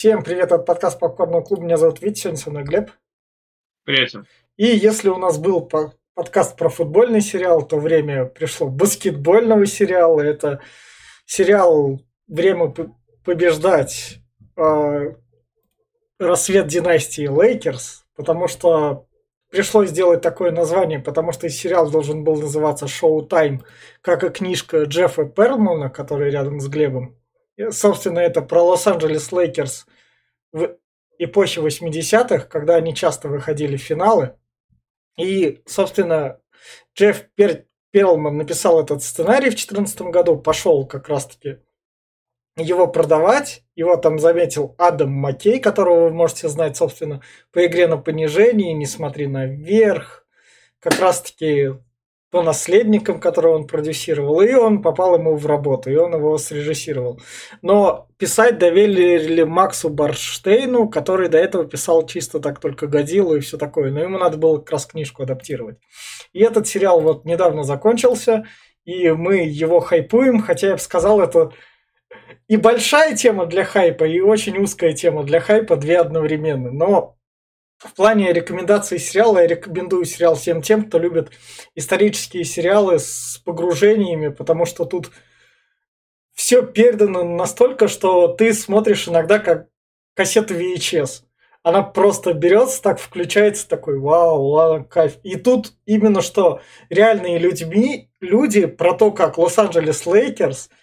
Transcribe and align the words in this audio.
Всем 0.00 0.22
привет 0.22 0.50
от 0.50 0.64
подкаста 0.64 0.98
Попкорного 0.98 1.42
клуба. 1.42 1.64
Меня 1.64 1.76
зовут 1.76 2.00
Витя, 2.00 2.20
сегодня 2.20 2.38
со 2.38 2.50
мной 2.50 2.64
Глеб. 2.64 2.90
Привет. 3.84 4.14
И 4.56 4.64
если 4.64 5.10
у 5.10 5.18
нас 5.18 5.36
был 5.36 5.60
подкаст 6.14 6.56
про 6.56 6.70
футбольный 6.70 7.20
сериал, 7.20 7.68
то 7.68 7.78
время 7.78 8.24
пришло 8.24 8.68
баскетбольного 8.68 9.66
сериала. 9.66 10.22
Это 10.22 10.62
сериал 11.26 12.00
«Время 12.26 12.74
побеждать. 13.26 14.20
Э, 14.56 15.16
расцвет 16.18 16.66
династии 16.66 17.26
Лейкерс», 17.26 18.06
потому 18.16 18.48
что 18.48 19.06
пришлось 19.50 19.90
сделать 19.90 20.22
такое 20.22 20.50
название, 20.50 21.00
потому 21.00 21.32
что 21.32 21.46
сериал 21.50 21.90
должен 21.90 22.24
был 22.24 22.40
называться 22.40 22.88
«Showtime», 22.88 23.66
как 24.00 24.24
и 24.24 24.30
книжка 24.30 24.84
Джеффа 24.84 25.26
Перлмана, 25.26 25.90
который 25.90 26.30
рядом 26.30 26.58
с 26.58 26.68
Глебом. 26.68 27.19
Собственно, 27.70 28.20
это 28.20 28.42
про 28.42 28.62
Лос-Анджелес 28.62 29.32
Лейкерс 29.32 29.86
в 30.52 30.76
эпохе 31.18 31.60
80-х, 31.60 32.46
когда 32.46 32.76
они 32.76 32.94
часто 32.94 33.28
выходили 33.28 33.76
в 33.76 33.82
финалы. 33.82 34.36
И, 35.18 35.62
собственно, 35.66 36.40
Джефф 36.96 37.26
Пер 37.34 37.66
Перлман 37.90 38.36
написал 38.36 38.82
этот 38.82 39.02
сценарий 39.02 39.50
в 39.50 39.54
2014 39.54 40.02
году, 40.02 40.36
пошел 40.36 40.86
как 40.86 41.08
раз-таки 41.08 41.58
его 42.56 42.86
продавать. 42.86 43.64
Его 43.74 43.96
там 43.96 44.18
заметил 44.18 44.74
Адам 44.78 45.10
Маккей, 45.10 45.58
которого 45.60 46.04
вы 46.04 46.10
можете 46.10 46.48
знать, 46.48 46.76
собственно, 46.76 47.20
по 47.52 47.64
игре 47.66 47.88
на 47.88 47.96
понижении, 47.96 48.72
не 48.72 48.86
смотри 48.86 49.26
наверх. 49.26 50.26
Как 50.78 50.98
раз-таки 51.00 51.70
по 52.30 52.42
наследникам, 52.42 53.18
которого 53.18 53.56
он 53.56 53.66
продюсировал, 53.66 54.40
и 54.40 54.54
он 54.54 54.82
попал 54.82 55.16
ему 55.16 55.36
в 55.36 55.46
работу, 55.46 55.90
и 55.90 55.96
он 55.96 56.14
его 56.14 56.38
срежиссировал. 56.38 57.20
Но 57.60 58.06
писать 58.18 58.58
доверили 58.58 59.42
Максу 59.42 59.88
Барштейну, 59.88 60.88
который 60.88 61.28
до 61.28 61.38
этого 61.38 61.64
писал 61.64 62.06
чисто 62.06 62.38
так 62.38 62.60
только 62.60 62.86
годилу 62.86 63.34
и 63.34 63.40
все 63.40 63.58
такое. 63.58 63.90
Но 63.90 64.00
ему 64.00 64.18
надо 64.18 64.36
было 64.36 64.58
как 64.58 64.70
раз 64.70 64.86
книжку 64.86 65.24
адаптировать. 65.24 65.78
И 66.32 66.40
этот 66.40 66.68
сериал 66.68 67.00
вот 67.00 67.24
недавно 67.24 67.64
закончился, 67.64 68.44
и 68.84 69.10
мы 69.10 69.38
его 69.38 69.80
хайпуем, 69.80 70.40
хотя 70.40 70.68
я 70.68 70.72
бы 70.74 70.80
сказал, 70.80 71.20
это 71.20 71.50
и 72.46 72.56
большая 72.56 73.16
тема 73.16 73.46
для 73.46 73.64
хайпа, 73.64 74.04
и 74.04 74.20
очень 74.20 74.58
узкая 74.58 74.92
тема 74.92 75.24
для 75.24 75.40
хайпа, 75.40 75.76
две 75.76 75.98
одновременно. 75.98 76.70
Но 76.70 77.16
в 77.88 77.94
плане 77.94 78.32
рекомендаций 78.32 78.98
сериала 78.98 79.38
я 79.38 79.46
рекомендую 79.46 80.04
сериал 80.04 80.34
всем 80.34 80.60
тем, 80.60 80.84
кто 80.84 80.98
любит 80.98 81.30
исторические 81.74 82.44
сериалы 82.44 82.98
с 82.98 83.40
погружениями, 83.44 84.28
потому 84.28 84.66
что 84.66 84.84
тут 84.84 85.10
все 86.34 86.62
передано 86.62 87.24
настолько, 87.24 87.88
что 87.88 88.28
ты 88.28 88.52
смотришь 88.52 89.08
иногда 89.08 89.38
как 89.38 89.68
кассету 90.14 90.54
VHS. 90.54 91.22
Она 91.62 91.82
просто 91.82 92.32
берется, 92.32 92.82
так 92.82 92.98
включается, 92.98 93.68
такой 93.68 93.98
вау, 93.98 94.42
ладно, 94.42 94.84
кайф. 94.84 95.18
И 95.22 95.36
тут 95.36 95.74
именно 95.84 96.22
что 96.22 96.60
реальные 96.88 97.38
людьми, 97.38 98.10
люди 98.20 98.66
про 98.66 98.94
то, 98.94 99.10
как 99.10 99.38
Лос-Анджелес 99.38 100.06
Лейкерс– 100.06 100.70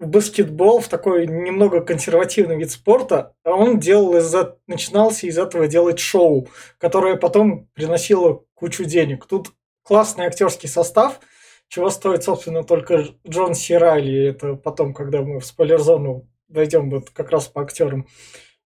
баскетбол, 0.00 0.80
в 0.80 0.88
такой 0.88 1.26
немного 1.26 1.80
консервативный 1.80 2.56
вид 2.56 2.70
спорта, 2.70 3.34
а 3.44 3.52
он 3.52 3.78
делал 3.78 4.16
из 4.16 4.34
начинался 4.66 5.26
из 5.26 5.38
этого 5.38 5.68
делать 5.68 5.98
шоу, 5.98 6.48
которое 6.78 7.16
потом 7.16 7.68
приносило 7.74 8.44
кучу 8.54 8.84
денег. 8.84 9.26
Тут 9.26 9.52
классный 9.82 10.26
актерский 10.26 10.68
состав, 10.68 11.20
чего 11.68 11.90
стоит, 11.90 12.24
собственно, 12.24 12.64
только 12.64 13.06
Джон 13.26 13.54
Сирайли. 13.54 14.28
Это 14.28 14.54
потом, 14.54 14.94
когда 14.94 15.22
мы 15.22 15.40
в 15.40 15.46
спойлер-зону 15.46 16.28
дойдем 16.48 16.90
вот 16.90 17.10
как 17.10 17.30
раз 17.30 17.46
по 17.46 17.62
актерам. 17.62 18.06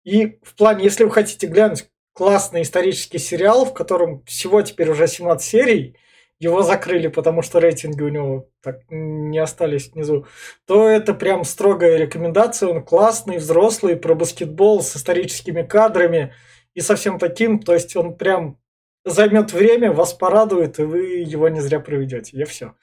И 0.04 0.38
в 0.42 0.54
плане, 0.54 0.84
если 0.84 1.04
вы 1.04 1.10
хотите 1.10 1.46
глянуть 1.46 1.88
классный 2.12 2.62
исторический 2.62 3.18
сериал, 3.18 3.64
в 3.64 3.74
котором 3.74 4.24
всего 4.24 4.62
теперь 4.62 4.90
уже 4.90 5.06
17 5.06 5.46
серий– 5.46 5.96
его 6.38 6.62
закрыли, 6.62 7.08
потому 7.08 7.42
что 7.42 7.58
рейтинги 7.58 8.02
у 8.02 8.08
него 8.08 8.48
так 8.62 8.82
не 8.90 9.38
остались 9.38 9.90
внизу, 9.92 10.26
то 10.66 10.88
это 10.88 11.14
прям 11.14 11.44
строгая 11.44 11.96
рекомендация. 11.96 12.68
Он 12.68 12.84
классный, 12.84 13.38
взрослый, 13.38 13.96
про 13.96 14.14
баскетбол 14.14 14.82
с 14.82 14.96
историческими 14.96 15.62
кадрами 15.62 16.34
и 16.74 16.80
совсем 16.80 17.18
таким. 17.18 17.60
То 17.60 17.74
есть 17.74 17.96
он 17.96 18.16
прям 18.16 18.58
займет 19.04 19.52
время, 19.52 19.92
вас 19.92 20.12
порадует, 20.14 20.78
и 20.78 20.84
вы 20.84 21.00
его 21.18 21.48
не 21.48 21.60
зря 21.60 21.80
проведете. 21.80 22.36
Я 22.36 22.46
все. 22.46 22.74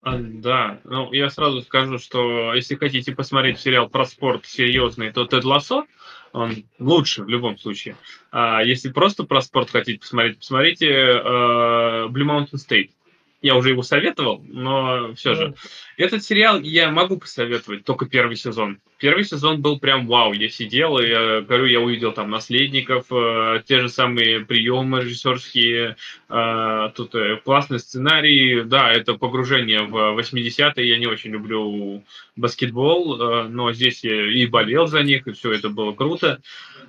А, 0.00 0.16
да, 0.16 0.80
ну 0.84 1.12
я 1.12 1.28
сразу 1.28 1.60
скажу, 1.62 1.98
что 1.98 2.54
если 2.54 2.76
хотите 2.76 3.12
посмотреть 3.12 3.58
сериал 3.58 3.90
про 3.90 4.06
спорт 4.06 4.46
серьезный, 4.46 5.12
то 5.12 5.26
Тед 5.26 5.44
Лассо 5.44 5.86
он 6.32 6.64
лучше 6.78 7.22
в 7.24 7.28
любом 7.28 7.58
случае. 7.58 7.96
А 8.30 8.62
если 8.62 8.90
просто 8.90 9.24
про 9.24 9.40
спорт 9.40 9.70
хотите 9.70 9.98
посмотреть, 9.98 10.38
посмотрите 10.38 10.86
э, 10.86 12.08
Blue 12.08 12.24
Mountain 12.24 12.54
State 12.54 12.90
я 13.40 13.54
уже 13.54 13.70
его 13.70 13.82
советовал, 13.82 14.44
но 14.48 15.14
все 15.14 15.34
же. 15.34 15.54
Этот 15.96 16.24
сериал 16.24 16.60
я 16.60 16.90
могу 16.90 17.18
посоветовать, 17.18 17.84
только 17.84 18.06
первый 18.06 18.36
сезон. 18.36 18.80
Первый 18.98 19.24
сезон 19.24 19.62
был 19.62 19.78
прям 19.78 20.08
вау. 20.08 20.32
Я 20.32 20.48
сидел, 20.48 20.98
и 20.98 21.08
я 21.08 21.40
говорю, 21.42 21.66
я 21.66 21.80
увидел 21.80 22.12
там 22.12 22.30
наследников, 22.30 23.06
э, 23.12 23.62
те 23.64 23.78
же 23.80 23.88
самые 23.88 24.44
приемы 24.44 25.02
режиссерские, 25.02 25.96
э, 26.28 26.90
тут 26.96 27.14
э, 27.14 27.36
классный 27.44 27.78
сценарий. 27.78 28.62
Да, 28.64 28.92
это 28.92 29.14
погружение 29.14 29.82
в 29.82 30.18
80-е. 30.18 30.88
Я 30.88 30.98
не 30.98 31.06
очень 31.06 31.30
люблю 31.30 32.02
баскетбол, 32.34 33.20
э, 33.20 33.48
но 33.48 33.72
здесь 33.72 34.02
я 34.02 34.32
и 34.32 34.46
болел 34.46 34.88
за 34.88 35.04
них, 35.04 35.28
и 35.28 35.32
все 35.32 35.52
это 35.52 35.68
было 35.68 35.92
круто. 35.92 36.40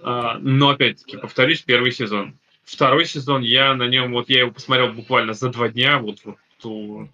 Э, 0.01 0.37
но 0.39 0.69
опять-таки, 0.69 1.17
повторюсь, 1.17 1.61
первый 1.61 1.91
сезон 1.91 2.35
второй 2.69 3.05
сезон 3.05 3.41
я 3.41 3.73
на 3.73 3.87
нем, 3.87 4.13
вот 4.13 4.29
я 4.29 4.41
его 4.41 4.51
посмотрел 4.51 4.93
буквально 4.93 5.33
за 5.33 5.49
два 5.49 5.69
дня, 5.69 5.99
вот, 5.99 6.19
вот 6.23 6.37
ту, 6.61 7.09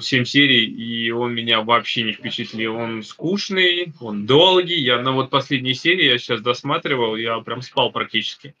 7 0.00 0.24
серий, 0.24 0.64
и 0.64 1.10
он 1.10 1.34
меня 1.34 1.60
вообще 1.60 2.02
не 2.02 2.12
впечатлил. 2.12 2.76
Он 2.76 3.02
скучный, 3.02 3.92
он 4.00 4.24
долгий. 4.24 4.80
Я 4.80 5.00
на 5.00 5.12
вот 5.12 5.28
последней 5.28 5.74
серии, 5.74 6.06
я 6.06 6.18
сейчас 6.18 6.40
досматривал, 6.40 7.16
я 7.16 7.38
прям 7.40 7.60
спал 7.60 7.92
практически. 7.92 8.54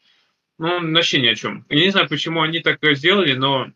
Ну, 0.58 0.92
вообще 0.92 1.20
ни 1.20 1.26
о 1.26 1.34
чем. 1.34 1.64
Я 1.68 1.84
не 1.84 1.90
знаю, 1.90 2.08
почему 2.08 2.42
они 2.42 2.60
так 2.60 2.80
сделали, 2.82 3.34
но 3.34 3.70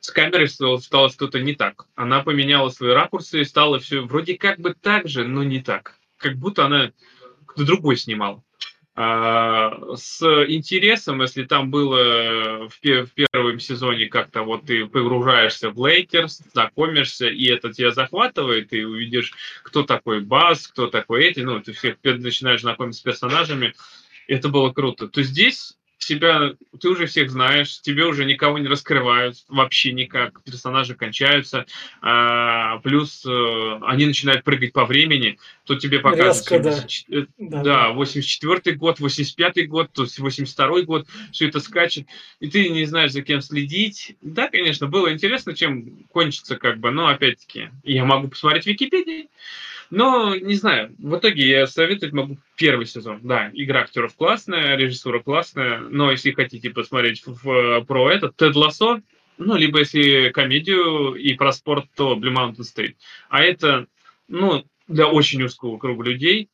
с 0.00 0.10
камерой 0.10 0.48
стало, 0.48 1.10
что-то 1.10 1.40
не 1.40 1.54
так. 1.54 1.86
Она 1.94 2.22
поменяла 2.22 2.70
свои 2.70 2.92
ракурсы 2.92 3.40
и 3.40 3.44
стало 3.44 3.78
все 3.78 4.00
вроде 4.00 4.36
как 4.36 4.58
бы 4.58 4.74
так 4.74 5.08
же, 5.08 5.24
но 5.24 5.44
не 5.44 5.60
так. 5.60 5.94
Как 6.16 6.36
будто 6.36 6.66
она 6.66 6.92
кто 7.46 7.64
другой 7.64 7.96
снимал. 7.96 8.42
А, 8.94 9.96
с 9.96 10.22
интересом, 10.48 11.22
если 11.22 11.44
там 11.44 11.70
было 11.70 12.68
в, 12.68 12.78
в 12.82 13.10
первом 13.14 13.58
сезоне 13.58 14.06
как-то 14.06 14.42
вот 14.42 14.66
ты 14.66 14.86
погружаешься 14.86 15.70
в 15.70 15.86
Лейкерс, 15.86 16.42
знакомишься, 16.52 17.28
и 17.28 17.46
это 17.46 17.72
тебя 17.72 17.92
захватывает, 17.92 18.68
ты 18.68 18.86
увидишь, 18.86 19.32
кто 19.62 19.82
такой 19.82 20.20
Бас, 20.20 20.66
кто 20.68 20.88
такой 20.88 21.24
эти, 21.24 21.40
ну, 21.40 21.60
ты 21.60 21.72
всех 21.72 21.96
начинаешь 22.02 22.60
знакомиться 22.60 23.00
с 23.00 23.04
персонажами, 23.04 23.74
это 24.28 24.50
было 24.50 24.72
круто. 24.72 25.08
То 25.08 25.22
здесь 25.22 25.78
себя, 26.02 26.54
ты 26.80 26.88
уже 26.88 27.06
всех 27.06 27.30
знаешь, 27.30 27.80
тебе 27.80 28.04
уже 28.04 28.24
никого 28.24 28.58
не 28.58 28.68
раскрывают, 28.68 29.36
вообще 29.48 29.92
никак, 29.92 30.42
персонажи 30.42 30.94
кончаются, 30.94 31.66
а, 32.00 32.78
плюс 32.78 33.24
а, 33.26 33.78
они 33.82 34.06
начинают 34.06 34.44
прыгать 34.44 34.72
по 34.72 34.84
времени, 34.84 35.38
то 35.64 35.74
тебе 35.74 36.00
показывают 36.00 36.66
Резко, 36.66 36.84
70, 37.08 37.28
да. 37.38 37.62
да, 37.62 37.88
84 37.90 38.76
год, 38.76 39.00
85 39.00 39.68
год, 39.68 39.92
то 39.92 40.02
есть 40.02 40.18
82 40.18 40.82
год, 40.82 41.06
все 41.30 41.48
это 41.48 41.60
скачет, 41.60 42.06
и 42.40 42.48
ты 42.48 42.68
не 42.68 42.84
знаешь, 42.84 43.12
за 43.12 43.22
кем 43.22 43.40
следить. 43.40 44.16
Да, 44.20 44.48
конечно, 44.48 44.86
было 44.86 45.12
интересно, 45.12 45.54
чем 45.54 46.04
кончится, 46.10 46.56
как 46.56 46.78
бы, 46.78 46.90
но 46.90 47.08
опять-таки, 47.08 47.70
я 47.84 48.04
могу 48.04 48.28
посмотреть 48.28 48.64
в 48.64 48.68
Википедии, 48.68 49.28
но, 49.92 50.34
не 50.34 50.54
знаю, 50.54 50.94
в 50.98 51.18
итоге 51.18 51.46
я 51.46 51.66
советовать 51.66 52.14
могу 52.14 52.38
первый 52.56 52.86
сезон. 52.86 53.20
Да, 53.22 53.50
игра 53.52 53.80
актеров 53.80 54.16
классная, 54.16 54.74
режиссура 54.74 55.20
классная, 55.20 55.80
но 55.80 56.10
если 56.10 56.30
хотите 56.30 56.70
посмотреть 56.70 57.22
в, 57.26 57.44
в, 57.44 57.84
про 57.84 58.10
это, 58.10 58.32
Тед 58.32 58.56
Лассо, 58.56 59.02
ну, 59.36 59.54
либо 59.54 59.80
если 59.80 60.30
комедию 60.30 61.12
и 61.12 61.34
про 61.34 61.52
спорт, 61.52 61.84
то 61.94 62.16
Blue 62.16 62.34
Mountain 62.34 62.62
State. 62.62 62.94
А 63.28 63.42
это, 63.42 63.86
ну, 64.28 64.64
для 64.88 65.08
очень 65.08 65.42
узкого 65.42 65.76
круга 65.76 66.04
людей, 66.04 66.48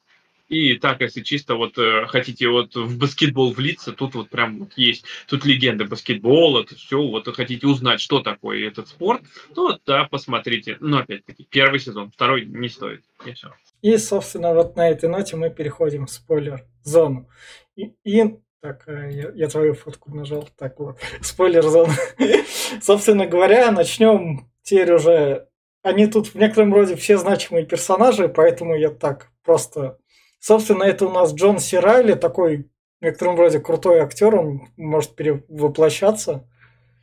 и 0.48 0.74
так, 0.76 1.00
если 1.00 1.22
чисто 1.22 1.56
вот 1.56 1.76
э, 1.78 2.06
хотите 2.06 2.48
вот 2.48 2.74
в 2.74 2.98
баскетбол 2.98 3.52
влиться, 3.52 3.92
тут 3.92 4.14
вот 4.14 4.30
прям 4.30 4.60
вот 4.60 4.72
есть, 4.76 5.04
тут 5.28 5.44
легенда 5.44 5.84
баскетбола, 5.84 6.64
тут 6.64 6.78
все, 6.78 7.02
вот 7.02 7.28
хотите 7.36 7.66
узнать, 7.66 8.00
что 8.00 8.20
такое 8.20 8.66
этот 8.66 8.88
спорт, 8.88 9.22
то 9.54 9.78
да, 9.84 10.04
посмотрите. 10.04 10.78
Но 10.80 10.98
опять-таки, 10.98 11.46
первый 11.50 11.80
сезон, 11.80 12.10
второй 12.10 12.46
не 12.46 12.68
стоит. 12.68 13.04
И 13.26 13.32
все. 13.32 13.52
И, 13.82 13.96
собственно, 13.98 14.54
вот 14.54 14.76
на 14.76 14.88
этой 14.88 15.08
ноте 15.08 15.36
мы 15.36 15.50
переходим 15.50 16.06
в 16.06 16.10
спойлер-зону. 16.10 17.28
И, 17.76 17.92
и 18.04 18.38
так, 18.60 18.88
э, 18.88 19.10
я, 19.12 19.30
я 19.34 19.48
твою 19.48 19.74
фотку 19.74 20.14
нажал. 20.14 20.48
Так 20.56 20.78
вот, 20.80 20.98
спойлер-зона. 21.20 21.92
Собственно 22.80 23.26
говоря, 23.26 23.70
начнем 23.70 24.50
теперь 24.62 24.92
уже... 24.92 25.48
Они 25.82 26.06
тут 26.06 26.28
в 26.28 26.34
некотором 26.34 26.74
роде 26.74 26.96
все 26.96 27.18
значимые 27.18 27.64
персонажи, 27.64 28.28
поэтому 28.28 28.74
я 28.74 28.90
так 28.90 29.30
просто 29.44 29.98
Собственно, 30.38 30.84
это 30.84 31.06
у 31.06 31.10
нас 31.10 31.34
Джон 31.34 31.58
Сирайли, 31.58 32.14
такой 32.14 32.68
в 33.00 33.04
некотором 33.04 33.36
роде 33.36 33.60
крутой 33.60 34.00
актер, 34.00 34.34
он 34.34 34.68
может 34.76 35.14
перевоплощаться. 35.14 36.48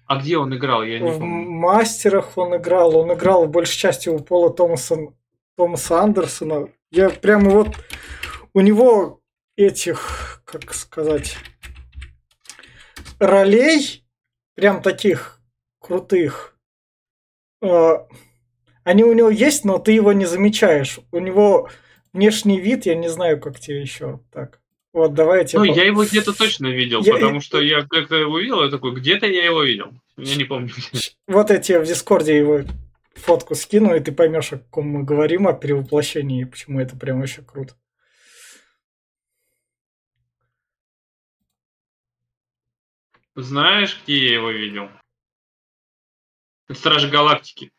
А 0.06 0.20
где 0.20 0.38
он 0.38 0.56
играл? 0.56 0.84
Я 0.84 1.00
не 1.00 1.10
в 1.10 1.20
помню. 1.20 1.50
мастерах 1.50 2.38
он 2.38 2.56
играл, 2.56 2.96
он 2.96 3.14
играл 3.14 3.46
в 3.46 3.50
большей 3.50 3.78
части 3.78 4.10
у 4.10 4.20
Пола 4.20 4.54
Томаса, 4.54 4.98
Томаса 5.58 6.02
Андерсона. 6.02 6.70
Я 6.92 7.10
прямо 7.10 7.50
вот 7.50 7.70
у 8.54 8.62
него 8.62 9.22
этих, 9.56 10.42
как 10.46 10.74
сказать, 10.74 11.38
ролей, 13.20 14.06
прям 14.56 14.82
таких 14.82 15.42
крутых, 15.80 16.58
э, 17.62 17.94
они 18.84 19.04
у 19.04 19.14
него 19.14 19.30
есть, 19.30 19.66
но 19.66 19.80
ты 19.80 19.94
его 19.94 20.14
не 20.14 20.26
замечаешь. 20.26 21.00
У 21.12 21.20
него 21.20 21.70
внешний 22.16 22.60
вид, 22.60 22.86
я 22.86 22.96
не 22.96 23.10
знаю, 23.10 23.40
как 23.40 23.60
тебе 23.60 23.82
еще 23.82 24.22
так. 24.32 24.62
Вот, 24.94 25.14
давайте. 25.14 25.58
Ну, 25.58 25.66
я 25.66 25.84
его 25.84 26.06
где-то 26.06 26.36
точно 26.36 26.68
видел, 26.68 27.02
я... 27.04 27.14
потому 27.14 27.42
что 27.42 27.62
я 27.62 27.86
как-то 27.86 28.16
его 28.16 28.40
видел, 28.40 28.64
я 28.64 28.72
такой, 28.72 28.96
где-то 28.96 29.28
я 29.28 29.46
его 29.46 29.62
видел. 29.62 29.94
Я 30.16 30.36
не 30.36 30.46
помню. 30.46 30.72
Вот 31.28 31.50
я 31.50 31.58
тебе 31.58 31.80
в 31.80 31.86
Дискорде 31.86 32.38
его 32.38 32.62
фотку 33.14 33.56
скину, 33.56 33.94
и 33.94 34.00
ты 34.00 34.14
поймешь, 34.14 34.54
о 34.54 34.58
ком 34.58 34.88
мы 34.88 35.04
говорим, 35.04 35.48
о 35.48 35.54
перевоплощении, 35.54 36.42
и 36.42 36.46
почему 36.46 36.80
это 36.80 36.96
прям 36.96 37.20
вообще 37.20 37.42
круто. 37.42 37.76
Знаешь, 43.36 44.02
где 44.04 44.28
я 44.28 44.34
его 44.36 44.50
видел? 44.50 44.90
Стражи 46.72 47.10
Галактики. 47.10 47.70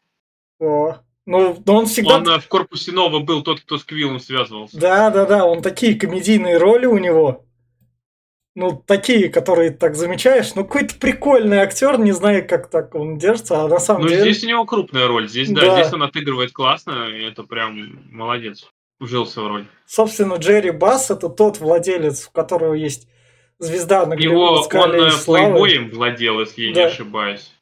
О, 0.58 0.98
ну, 1.26 1.62
он 1.66 1.86
всегда... 1.86 2.16
Он 2.16 2.40
в 2.40 2.48
корпусе 2.48 2.92
Нова 2.92 3.18
был 3.18 3.42
тот, 3.42 3.60
кто 3.60 3.78
с 3.78 3.84
Квиллом 3.84 4.20
связывался. 4.20 4.78
Да, 4.78 5.10
да, 5.10 5.26
да, 5.26 5.44
он 5.44 5.60
такие 5.60 5.96
комедийные 5.96 6.56
роли 6.56 6.86
у 6.86 6.98
него. 6.98 7.44
Ну, 8.54 8.82
такие, 8.86 9.28
которые 9.28 9.70
так 9.70 9.96
замечаешь. 9.96 10.54
Ну, 10.54 10.64
какой-то 10.64 10.94
прикольный 10.94 11.58
актер, 11.58 11.98
не 11.98 12.12
знаю, 12.12 12.46
как 12.48 12.70
так 12.70 12.94
он 12.94 13.18
держится, 13.18 13.62
а 13.62 13.68
на 13.68 13.78
самом 13.78 14.02
ну, 14.02 14.08
деле... 14.08 14.22
здесь 14.22 14.44
у 14.44 14.48
него 14.48 14.64
крупная 14.64 15.08
роль. 15.08 15.28
Здесь, 15.28 15.50
да, 15.50 15.60
да, 15.60 15.82
здесь 15.82 15.92
он 15.92 16.04
отыгрывает 16.04 16.52
классно, 16.52 17.08
и 17.10 17.24
это 17.24 17.42
прям 17.42 18.00
молодец. 18.10 18.70
Вжился 18.98 19.42
в 19.42 19.48
роль. 19.48 19.66
Собственно, 19.84 20.36
Джерри 20.36 20.70
Басс 20.70 21.10
это 21.10 21.28
тот 21.28 21.58
владелец, 21.58 22.28
у 22.28 22.30
которого 22.30 22.72
есть 22.72 23.08
звезда 23.58 24.06
на 24.06 24.14
Его 24.14 24.52
он 24.52 24.68
плейбоем 24.68 25.90
владел, 25.90 26.40
если 26.40 26.62
я 26.62 26.74
да. 26.74 26.80
не 26.80 26.86
ошибаюсь. 26.86 27.52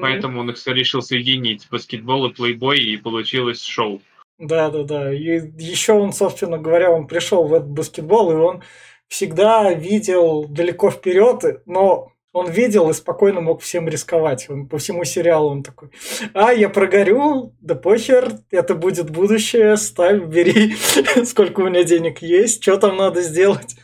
Поэтому 0.00 0.40
он 0.40 0.50
их 0.50 0.66
решил 0.66 1.02
соединить 1.02 1.68
баскетбол 1.70 2.26
и 2.26 2.32
плейбой, 2.32 2.80
и 2.80 2.96
получилось 2.96 3.62
шоу. 3.62 4.00
Да, 4.38 4.70
да, 4.70 4.82
да. 4.82 5.14
И 5.14 5.40
еще 5.58 5.92
он, 5.92 6.12
собственно 6.12 6.58
говоря, 6.58 6.90
он 6.90 7.06
пришел 7.06 7.46
в 7.46 7.54
этот 7.54 7.68
баскетбол, 7.68 8.32
и 8.32 8.34
он 8.34 8.62
всегда 9.08 9.72
видел 9.72 10.46
далеко 10.48 10.90
вперед, 10.90 11.62
но 11.66 12.12
он 12.32 12.50
видел 12.50 12.90
и 12.90 12.94
спокойно 12.94 13.40
мог 13.40 13.62
всем 13.62 13.88
рисковать. 13.88 14.50
Он 14.50 14.66
по 14.66 14.78
всему 14.78 15.04
сериалу 15.04 15.50
он 15.50 15.62
такой, 15.62 15.90
а, 16.34 16.52
я 16.52 16.68
прогорю, 16.68 17.54
да 17.60 17.76
похер, 17.76 18.32
это 18.50 18.74
будет 18.74 19.10
будущее, 19.10 19.76
ставь, 19.76 20.24
бери, 20.24 20.74
сколько 21.24 21.60
у 21.60 21.68
меня 21.68 21.84
денег 21.84 22.22
есть, 22.22 22.60
что 22.60 22.76
там 22.76 22.96
надо 22.96 23.22
сделать. 23.22 23.76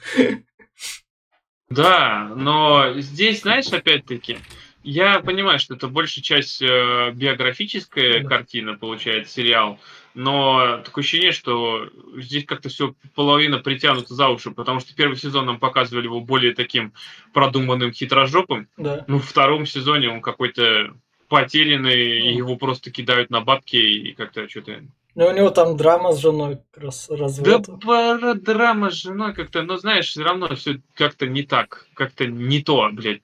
Да, 1.68 2.32
но 2.34 2.94
здесь, 2.98 3.42
знаешь, 3.42 3.68
опять-таки, 3.68 4.38
я 4.82 5.20
понимаю, 5.20 5.58
что 5.58 5.74
это 5.74 5.88
большая 5.88 6.22
часть 6.22 6.62
э, 6.62 7.12
биографическая 7.12 8.22
да. 8.22 8.28
картина, 8.28 8.74
получается, 8.76 9.34
сериал, 9.34 9.78
но 10.14 10.80
такое 10.84 11.02
ощущение, 11.02 11.32
что 11.32 11.88
здесь 12.16 12.44
как-то 12.44 12.68
все 12.68 12.94
половина 13.14 13.58
притянута 13.58 14.14
за 14.14 14.28
уши, 14.28 14.50
потому 14.50 14.80
что 14.80 14.94
первый 14.94 15.16
сезон 15.16 15.46
нам 15.46 15.58
показывали 15.58 16.04
его 16.04 16.20
более 16.20 16.54
таким 16.54 16.92
продуманным, 17.32 17.92
хитрожопым. 17.92 18.68
Да. 18.76 19.04
Ну, 19.06 19.18
в 19.18 19.26
втором 19.26 19.66
сезоне 19.66 20.10
он 20.10 20.20
какой-то 20.20 20.94
потерянный, 21.28 22.32
ну. 22.32 22.38
его 22.38 22.56
просто 22.56 22.90
кидают 22.90 23.30
на 23.30 23.40
бабки 23.40 23.76
и 23.76 24.12
как-то 24.14 24.48
что-то 24.48 24.82
ну, 25.20 25.26
у 25.28 25.32
него 25.32 25.50
там 25.50 25.76
драма 25.76 26.12
с 26.12 26.18
женой 26.18 26.62
раз 26.74 27.10
развод. 27.10 27.66
Да, 27.66 27.76
пара 27.76 28.32
драма 28.32 28.90
с 28.90 28.94
женой 28.94 29.34
как-то, 29.34 29.60
но 29.60 29.76
знаешь, 29.76 30.08
все 30.08 30.22
равно 30.22 30.54
все 30.56 30.80
как-то 30.94 31.26
не 31.26 31.42
так, 31.42 31.86
как-то 31.92 32.26
не 32.26 32.62
то, 32.62 32.88
блядь. 32.90 33.20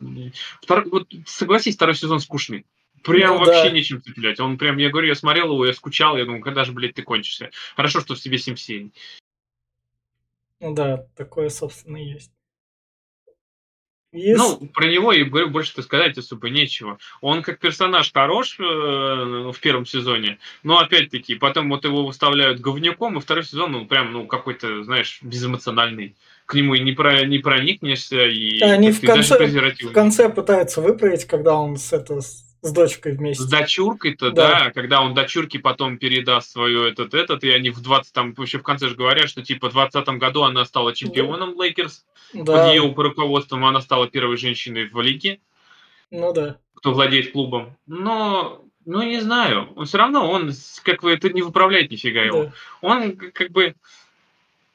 Втор... 0.61 0.87
Вот 0.91 1.09
согласись, 1.25 1.77
второй 1.77 1.95
сезон 1.95 2.21
скучный. 2.21 2.67
Прям 3.03 3.39
ну, 3.39 3.39
вообще 3.47 3.71
да. 3.71 3.71
нечем 3.71 4.03
цеплять. 4.03 4.39
Он 4.41 4.59
прям, 4.59 4.77
я 4.77 4.91
говорю, 4.91 5.09
я 5.09 5.15
смотрел 5.15 5.53
его, 5.53 5.65
я 5.65 5.73
скучал, 5.73 6.19
я 6.19 6.27
думаю, 6.27 6.43
когда 6.43 6.65
же, 6.65 6.73
блядь, 6.73 6.93
ты 6.93 7.03
кончишься. 7.03 7.51
Хорошо, 7.77 8.01
что 8.01 8.15
в 8.15 8.19
7 8.19 8.57
серий. 8.57 8.93
Ну 10.61 10.75
да, 10.75 11.07
такое, 11.17 11.49
собственно, 11.49 11.97
есть. 11.97 12.31
Есть... 14.17 14.39
Ну, 14.39 14.67
про 14.69 14.87
него 14.87 15.13
и 15.13 15.23
больше-то 15.25 15.83
сказать 15.83 16.17
особо 16.17 16.49
нечего. 16.49 16.99
Он 17.21 17.43
как 17.43 17.59
персонаж 17.59 18.13
хорош 18.13 18.57
э, 18.59 18.63
в 18.63 19.57
первом 19.61 19.85
сезоне, 19.85 20.39
но 20.63 20.79
опять-таки 20.79 21.35
потом 21.35 21.69
вот 21.69 21.85
его 21.85 22.07
выставляют 22.07 22.61
говнюком, 22.61 23.19
и 23.19 23.21
второй 23.21 23.45
сезон, 23.45 23.73
ну, 23.73 23.87
прям, 23.87 24.13
ну, 24.13 24.27
какой-то, 24.27 24.85
знаешь, 24.85 25.19
безэмоциональный. 25.23 26.17
К 26.47 26.55
нему 26.55 26.75
и 26.75 26.81
не, 26.81 26.93
про, 26.93 27.27
не 27.27 27.41
проникнешься, 27.41 28.25
и 28.25 28.61
Они 28.61 28.93
в 28.93 29.01
конце, 29.01 29.47
в 29.47 29.93
конце 29.93 30.29
пытаются 30.31 30.81
выправить, 30.81 31.25
когда 31.25 31.57
он 31.57 31.77
с, 31.77 31.93
это, 31.93 32.21
с 32.21 32.46
дочкой 32.73 33.17
вместе. 33.17 33.43
С 33.43 33.49
дочуркой-то, 33.49 34.31
да. 34.31 34.65
да, 34.65 34.71
когда 34.71 35.03
он 35.03 35.15
дочурке 35.15 35.59
потом 35.59 35.99
передаст 35.99 36.51
свою 36.51 36.85
этот, 36.85 37.15
этот, 37.15 37.45
и 37.45 37.51
они 37.51 37.71
в 37.71 37.81
20 37.81 38.13
там, 38.13 38.35
вообще 38.35 38.59
в 38.59 38.63
конце 38.63 38.89
же 38.89 38.95
говорят, 38.95 39.29
что 39.29 39.43
типа 39.43 39.71
в 39.71 39.73
20 39.73 40.07
году 40.19 40.43
она 40.43 40.65
стала 40.65 40.95
чемпионом 40.95 41.61
Лейкерс, 41.61 42.05
да. 42.33 42.45
под 42.45 42.75
ее 42.75 42.95
руководством 42.97 43.65
она 43.65 43.81
стала 43.81 44.09
первой 44.09 44.37
женщиной 44.37 44.89
в 44.89 45.01
лиге. 45.01 45.41
Ну 46.11 46.33
да. 46.33 46.59
Кто 46.75 46.93
владеет 46.93 47.33
клубом. 47.33 47.77
Но, 47.87 48.65
ну 48.85 49.03
не 49.03 49.21
знаю, 49.21 49.73
он 49.77 49.87
все 49.87 49.99
равно, 49.99 50.31
он, 50.31 50.53
как 50.83 51.03
бы, 51.03 51.13
это 51.13 51.31
не 51.31 51.43
выправляет 51.43 51.91
нифига 51.91 52.23
его. 52.23 52.45
Да. 52.45 52.53
Он 52.83 53.17
как 53.17 53.51
бы 53.51 53.75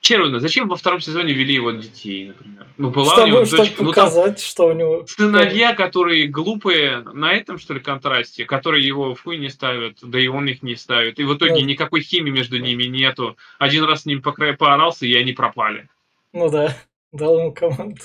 Червина, 0.01 0.39
зачем 0.39 0.67
во 0.67 0.75
втором 0.75 0.99
сезоне 0.99 1.31
вели 1.31 1.53
его 1.53 1.69
детей, 1.69 2.29
например? 2.29 2.65
Ну, 2.77 2.89
была 2.89 3.13
чтобы, 3.13 3.21
у 3.21 3.27
него 3.27 3.39
дочка. 3.41 3.65
Чтобы 3.65 3.89
показать, 3.89 4.31
ну, 4.31 4.43
что 4.43 4.67
у 4.67 4.73
него... 4.73 5.05
Сыновья, 5.05 5.75
которые 5.75 6.27
глупые 6.27 7.01
на 7.13 7.31
этом, 7.31 7.59
что 7.59 7.75
ли, 7.75 7.79
контрасте, 7.79 8.45
которые 8.45 8.85
его 8.85 9.13
в 9.13 9.21
хуй 9.21 9.37
не 9.37 9.49
ставят, 9.49 9.99
да 10.01 10.19
и 10.19 10.25
он 10.25 10.47
их 10.47 10.63
не 10.63 10.75
ставит. 10.75 11.19
И 11.19 11.23
в 11.23 11.35
итоге 11.35 11.61
ну, 11.61 11.65
никакой 11.65 12.01
химии 12.01 12.31
между 12.31 12.57
ними 12.57 12.85
нету. 12.85 13.37
Один 13.59 13.83
раз 13.83 14.01
с 14.01 14.05
ним 14.07 14.23
поорался, 14.23 15.05
и 15.05 15.13
они 15.13 15.33
пропали. 15.33 15.87
Ну 16.33 16.49
да, 16.49 16.75
дал 17.11 17.37
ему 17.37 17.53
команду. 17.53 18.01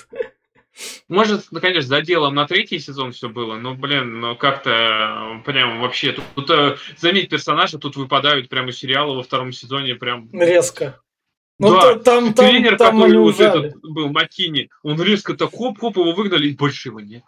Может, 1.07 1.45
ну, 1.49 1.59
конечно, 1.59 1.81
за 1.81 2.01
делом 2.03 2.35
на 2.35 2.45
третий 2.45 2.77
сезон 2.77 3.11
все 3.11 3.27
было, 3.27 3.55
но, 3.55 3.73
блин, 3.73 4.19
ну 4.19 4.35
как-то 4.35 5.41
прям 5.45 5.81
вообще... 5.81 6.11
Тут, 6.11 6.25
тут 6.35 6.49
э, 6.51 6.77
заметь, 6.97 7.29
персонажи 7.29 7.79
тут 7.79 7.95
выпадают 7.95 8.49
прямо 8.49 8.69
из 8.69 8.77
сериала 8.77 9.15
во 9.15 9.23
втором 9.23 9.51
сезоне 9.51 9.95
прям... 9.95 10.29
Резко. 10.31 11.01
Ну, 11.59 11.71
да, 11.71 11.97
там, 11.97 12.33
там, 12.33 12.33
тренер, 12.33 12.77
там 12.77 12.97
который 12.97 13.17
вот 13.17 13.39
этот 13.39 13.81
был, 13.81 14.09
Макини, 14.09 14.69
он 14.83 15.01
резко 15.01 15.33
так 15.35 15.49
хоп-хоп, 15.51 15.97
его 15.97 16.13
выгнали, 16.13 16.49
и 16.49 16.55
больше 16.55 16.89
его 16.89 16.99
нет. 16.99 17.23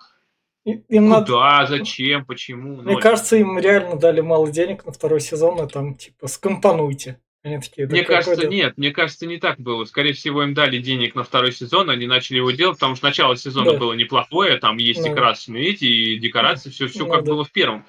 Им 0.66 1.12
Куда, 1.12 1.62
надо... 1.62 1.78
зачем, 1.78 2.26
почему? 2.26 2.82
Мне 2.82 2.94
Ноль. 2.94 3.02
кажется, 3.02 3.38
им 3.38 3.58
реально 3.58 3.98
дали 3.98 4.22
мало 4.22 4.52
денег 4.52 4.86
на 4.86 4.92
второй 4.92 5.20
сезон, 5.20 5.64
и 5.66 5.68
там, 5.68 5.96
типа, 5.96 6.28
скомпонуйте. 6.28 7.20
Они 7.42 7.58
такие, 7.58 7.88
да 7.88 7.94
мне 7.94 8.04
кажется, 8.04 8.42
дело? 8.42 8.52
нет, 8.52 8.78
мне 8.78 8.92
кажется, 8.92 9.26
не 9.26 9.38
так 9.38 9.60
было. 9.60 9.86
Скорее 9.86 10.12
всего, 10.12 10.44
им 10.44 10.54
дали 10.54 10.78
денег 10.80 11.16
на 11.16 11.24
второй 11.24 11.54
сезон, 11.54 11.90
они 11.90 12.06
начали 12.06 12.38
его 12.38 12.52
делать, 12.52 12.78
потому 12.78 12.96
что 12.96 13.06
начало 13.06 13.38
сезона 13.38 13.72
да. 13.72 13.78
было 13.78 13.94
неплохое, 13.94 14.58
там 14.58 14.76
есть 14.78 15.00
ну, 15.00 15.14
и 15.14 15.16
красные 15.16 15.70
эти, 15.70 15.86
и 15.86 16.20
декорации, 16.20 16.70
все, 16.70 16.88
все 16.88 17.06
ну, 17.06 17.12
как 17.12 17.24
да. 17.24 17.32
было 17.32 17.46
в 17.46 17.52
первом 17.52 17.86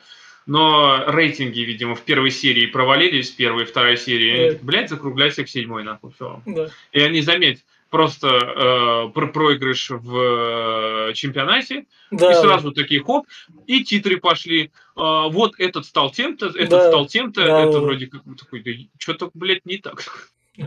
но 0.46 1.04
рейтинги, 1.06 1.60
видимо, 1.60 1.94
в 1.94 2.02
первой 2.02 2.30
серии 2.30 2.66
провалились, 2.66 3.30
первая 3.30 3.64
и 3.64 3.68
вторая 3.68 3.96
серии. 3.96 4.50
Да. 4.50 4.58
Блять, 4.62 4.90
закругляйся 4.90 5.44
к 5.44 5.48
седьмой, 5.48 5.84
нахуй, 5.84 6.12
все. 6.12 6.42
Да. 6.46 6.68
И 6.92 7.00
они, 7.00 7.20
заметь, 7.20 7.64
просто 7.90 8.28
э, 8.28 9.12
про 9.12 9.26
проигрыш 9.26 9.90
в 9.90 11.08
э, 11.08 11.12
чемпионате, 11.14 11.86
да. 12.10 12.30
и 12.30 12.34
сразу 12.34 12.72
такие 12.72 13.02
хоп, 13.02 13.26
и 13.66 13.84
титры 13.84 14.18
пошли. 14.18 14.70
Э, 14.96 15.28
вот 15.28 15.54
этот 15.58 15.84
стал 15.84 16.10
тем-то, 16.10 16.46
этот 16.46 16.70
да. 16.70 16.88
стал 16.88 17.06
тем-то, 17.06 17.44
да, 17.44 17.62
это 17.62 17.72
да. 17.72 17.80
вроде 17.80 18.06
как 18.06 18.22
такой, 18.38 18.62
да 18.62 18.70
что-то, 18.98 19.30
блядь, 19.34 19.66
не 19.66 19.78
так. 19.78 20.04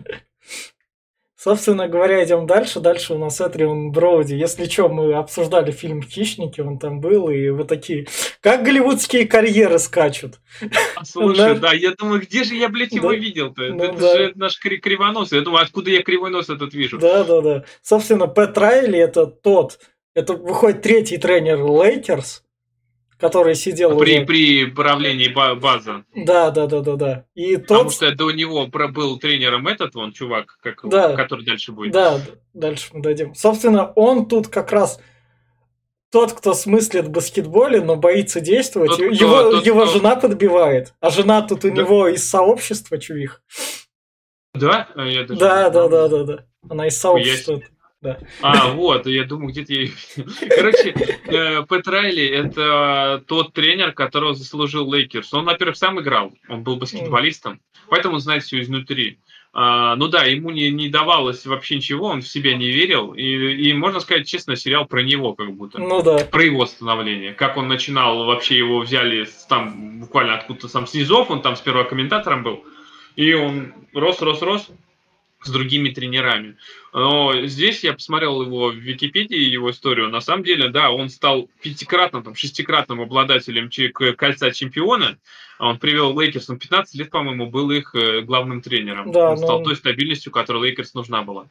Собственно 1.44 1.90
говоря, 1.90 2.24
идем 2.24 2.48
дальше. 2.48 2.80
Дальше 2.80 3.16
у 3.16 3.18
нас 3.18 3.42
Этрион 3.42 3.92
Броуди. 3.92 4.34
Если 4.34 4.64
что, 4.64 4.88
мы 4.88 5.14
обсуждали 5.14 5.72
фильм 5.72 6.02
«Хищники», 6.02 6.62
он 6.62 6.80
там 6.80 7.02
был, 7.02 7.28
и 7.28 7.50
вот 7.50 7.68
такие... 7.68 8.08
Как 8.40 8.64
голливудские 8.64 9.28
карьеры 9.28 9.78
скачут. 9.78 10.40
А, 10.96 11.04
слушай, 11.04 11.60
да, 11.60 11.74
я 11.74 11.92
думаю, 11.96 12.22
где 12.22 12.46
же 12.46 12.56
я, 12.56 12.70
блядь, 12.70 12.94
его 12.94 13.12
видел-то? 13.12 13.62
Ну 13.74 13.84
это 13.84 14.00
же 14.00 14.32
наш 14.36 14.58
кривонос. 14.58 15.34
Я 15.34 15.42
думаю, 15.42 15.64
откуда 15.64 15.90
я 15.90 16.02
кривой 16.02 16.30
нос 16.30 16.48
этот 16.48 16.74
вижу? 16.74 16.98
Да, 16.98 17.26
да, 17.26 17.42
да. 17.42 17.66
Собственно, 17.82 18.28
Пэт 18.28 18.58
Райли 18.58 18.98
это 18.98 19.26
тот, 19.26 19.82
это 20.16 20.36
выходит 20.36 20.82
третий 20.82 21.18
тренер 21.18 21.58
Лейкерс, 21.58 22.43
который 23.24 23.56
сидел 23.56 23.98
При, 23.98 24.18
уже... 24.18 24.26
при 24.26 24.66
правлении 24.66 25.30
ба- 25.30 25.56
база. 25.56 26.04
Да, 26.14 26.52
да, 26.52 26.68
да, 26.68 26.82
да, 26.82 26.96
да. 26.98 27.26
И 27.36 27.56
Потому 27.56 27.86
тот... 27.86 27.94
что 27.94 28.14
до 28.14 28.32
него 28.32 28.68
был 28.68 29.18
тренером 29.18 29.66
этот 29.70 29.96
вон 29.96 30.12
чувак, 30.12 30.58
как, 30.62 30.82
Да. 30.90 31.16
который 31.16 31.46
дальше 31.46 31.72
будет. 31.72 31.94
Да, 31.94 32.20
дальше 32.54 32.90
мы 32.92 33.02
дойдем. 33.02 33.34
Собственно, 33.34 33.94
он 33.94 34.28
тут 34.28 34.50
как 34.50 34.74
раз 34.74 35.00
тот, 36.12 36.34
кто 36.34 36.54
смыслит 36.54 37.06
в 37.06 37.12
баскетболе, 37.12 37.80
но 37.82 37.96
боится 37.96 38.42
действовать. 38.42 38.90
Тот, 38.90 38.98
кто- 39.00 39.06
его 39.06 39.52
тот, 39.52 39.66
его 39.66 39.84
кто- 39.86 39.94
жена 39.94 40.16
подбивает. 40.18 40.94
А 41.00 41.10
жена 41.10 41.42
тут 41.44 41.64
у 41.64 41.70
Да. 41.70 41.82
него 41.82 42.10
из 42.10 42.30
сообщества, 42.30 42.98
чувих. 42.98 43.42
Да? 44.54 44.90
Я 44.98 45.24
даже 45.24 45.40
Да, 45.40 45.70
да, 45.70 45.88
да, 45.88 46.08
да, 46.10 46.24
да. 46.24 46.46
Она 46.70 46.88
из 46.88 46.98
сообщества. 47.00 47.62
Себе. 48.04 48.20
А, 48.42 48.72
вот, 48.72 49.08
я 49.08 49.24
думаю, 49.24 49.50
где-то 49.50 49.74
я... 49.74 49.88
Короче, 50.56 50.94
э, 51.26 51.64
Пэт 51.64 51.88
Райли– 51.88 52.26
это 52.30 53.24
тот 53.28 53.54
тренер, 53.54 53.94
которого 53.94 54.34
заслужил 54.34 54.92
Лейкерс. 54.92 55.34
Он, 55.34 55.46
во-первых, 55.46 55.78
сам 55.78 56.00
играл, 56.00 56.34
он 56.50 56.64
был 56.64 56.76
баскетболистом, 56.76 57.62
поэтому 57.90 58.16
он 58.16 58.20
знает 58.22 58.44
все 58.44 58.62
изнутри. 58.62 59.20
А, 59.56 59.96
ну 59.98 60.08
да, 60.08 60.24
ему 60.24 60.50
не, 60.50 60.72
не 60.72 60.90
давалось 60.90 61.46
вообще 61.46 61.76
ничего, 61.76 62.08
он 62.08 62.22
в 62.22 62.28
себя 62.28 62.56
не 62.56 62.72
верил. 62.72 63.14
И, 63.14 63.24
и 63.24 63.74
можно 63.74 64.00
сказать, 64.00 64.28
честно, 64.28 64.56
сериал 64.56 64.88
про 64.88 65.04
него 65.04 65.34
как 65.34 65.54
будто. 65.54 65.80
Ну 65.80 66.02
да. 66.02 66.26
Про 66.26 66.44
его 66.44 66.66
становление. 66.66 67.34
Как 67.34 67.56
он 67.56 67.68
начинал, 67.68 68.26
вообще 68.26 68.58
его 68.58 68.80
взяли 68.80 69.28
там 69.48 70.00
буквально 70.00 70.36
откуда-то 70.36 70.68
сам 70.68 70.88
с 70.88 70.96
низов, 70.96 71.30
он 71.30 71.44
там 71.44 71.56
с 71.56 71.62
первого 71.62 71.84
комментатором 71.84 72.42
был. 72.42 72.64
И 73.16 73.32
он 73.34 73.74
рос, 73.94 74.24
рос, 74.24 74.42
рос 74.42 74.72
с 75.44 75.50
другими 75.50 75.90
тренерами. 75.90 76.58
Но 76.94 77.46
здесь 77.46 77.84
я 77.84 77.94
посмотрел 77.94 78.42
его 78.42 78.70
в 78.70 78.76
Википедии, 78.76 79.38
его 79.38 79.72
историю. 79.72 80.10
На 80.10 80.22
самом 80.22 80.44
деле, 80.44 80.70
да, 80.70 80.92
он 80.92 81.10
стал 81.10 81.50
пятикратным, 81.62 82.24
там, 82.24 82.36
шестикратным 82.36 83.02
обладателем 83.02 83.70
кольца 84.16 84.52
чемпиона. 84.52 85.18
Он 85.60 85.78
привел 85.80 86.20
Лейкерс, 86.20 86.50
он 86.50 86.60
15 86.60 86.96
лет, 86.96 87.10
по-моему, 87.10 87.48
был 87.48 87.72
их 87.72 87.96
э, 87.96 88.22
главным 88.22 88.62
тренером. 88.62 89.12
Да, 89.12 89.32
он 89.32 89.38
стал 89.38 89.60
но- 89.60 89.66
той 89.66 89.76
стабильностью, 89.76 90.32
которая 90.32 90.64
Лейкерс 90.64 90.94
нужна 90.94 91.24
была. 91.24 91.48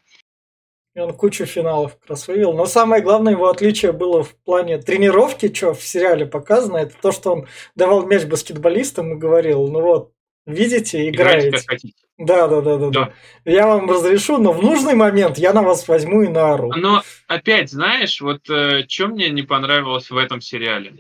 И 0.94 1.00
он 1.00 1.14
кучу 1.14 1.46
финалов 1.46 1.99
как 1.99 2.11
раз 2.11 2.28
вывел. 2.28 2.52
Но 2.52 2.66
самое 2.66 3.02
главное 3.02 3.32
его 3.32 3.49
отличие 3.49 3.92
было 3.92 4.22
в 4.22 4.34
плане 4.37 4.76
тренировки, 4.76 5.52
что 5.52 5.72
в 5.72 5.82
сериале 5.82 6.26
показано, 6.26 6.76
это 6.76 6.94
то, 7.00 7.12
что 7.12 7.32
он 7.32 7.46
давал 7.75 8.06
мяч 8.06 8.25
баскетболистам 8.25 9.14
и 9.14 9.16
говорил, 9.16 9.68
ну 9.68 9.80
вот, 9.80 10.12
видите, 10.44 11.08
Играйте 11.08 11.49
играете. 11.49 11.50
как 11.50 11.66
хотите. 11.66 12.01
Да, 12.24 12.46
да, 12.48 12.60
да, 12.60 12.76
да, 12.78 12.90
да. 12.90 12.90
Да. 12.90 13.12
Я 13.50 13.66
вам 13.66 13.90
разрешу, 13.90 14.38
но 14.38 14.52
в 14.52 14.62
нужный 14.62 14.94
момент 14.94 15.38
я 15.38 15.52
на 15.52 15.62
вас 15.62 15.88
возьму 15.88 16.22
и 16.22 16.28
наору. 16.28 16.72
Но 16.76 17.02
опять, 17.26 17.70
знаешь, 17.70 18.20
вот 18.20 18.48
э, 18.48 18.84
что 18.88 19.08
мне 19.08 19.28
не 19.30 19.42
понравилось 19.42 20.10
в 20.10 20.16
этом 20.16 20.40
сериале? 20.40 20.94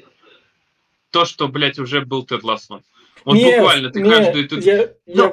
То, 1.10 1.24
что, 1.24 1.46
блядь, 1.48 1.78
уже 1.78 2.00
был 2.00 2.24
Тед 2.24 2.42
Лассо. 2.42 2.80
Вот 3.24 3.34
Нет, 3.36 3.58
буквально 3.60 3.90
ты 3.90 4.00
нет, 4.00 4.24
каждый... 4.26 4.48
ты- 4.48 4.60
я, 4.60 4.88
Ну, 5.06 5.32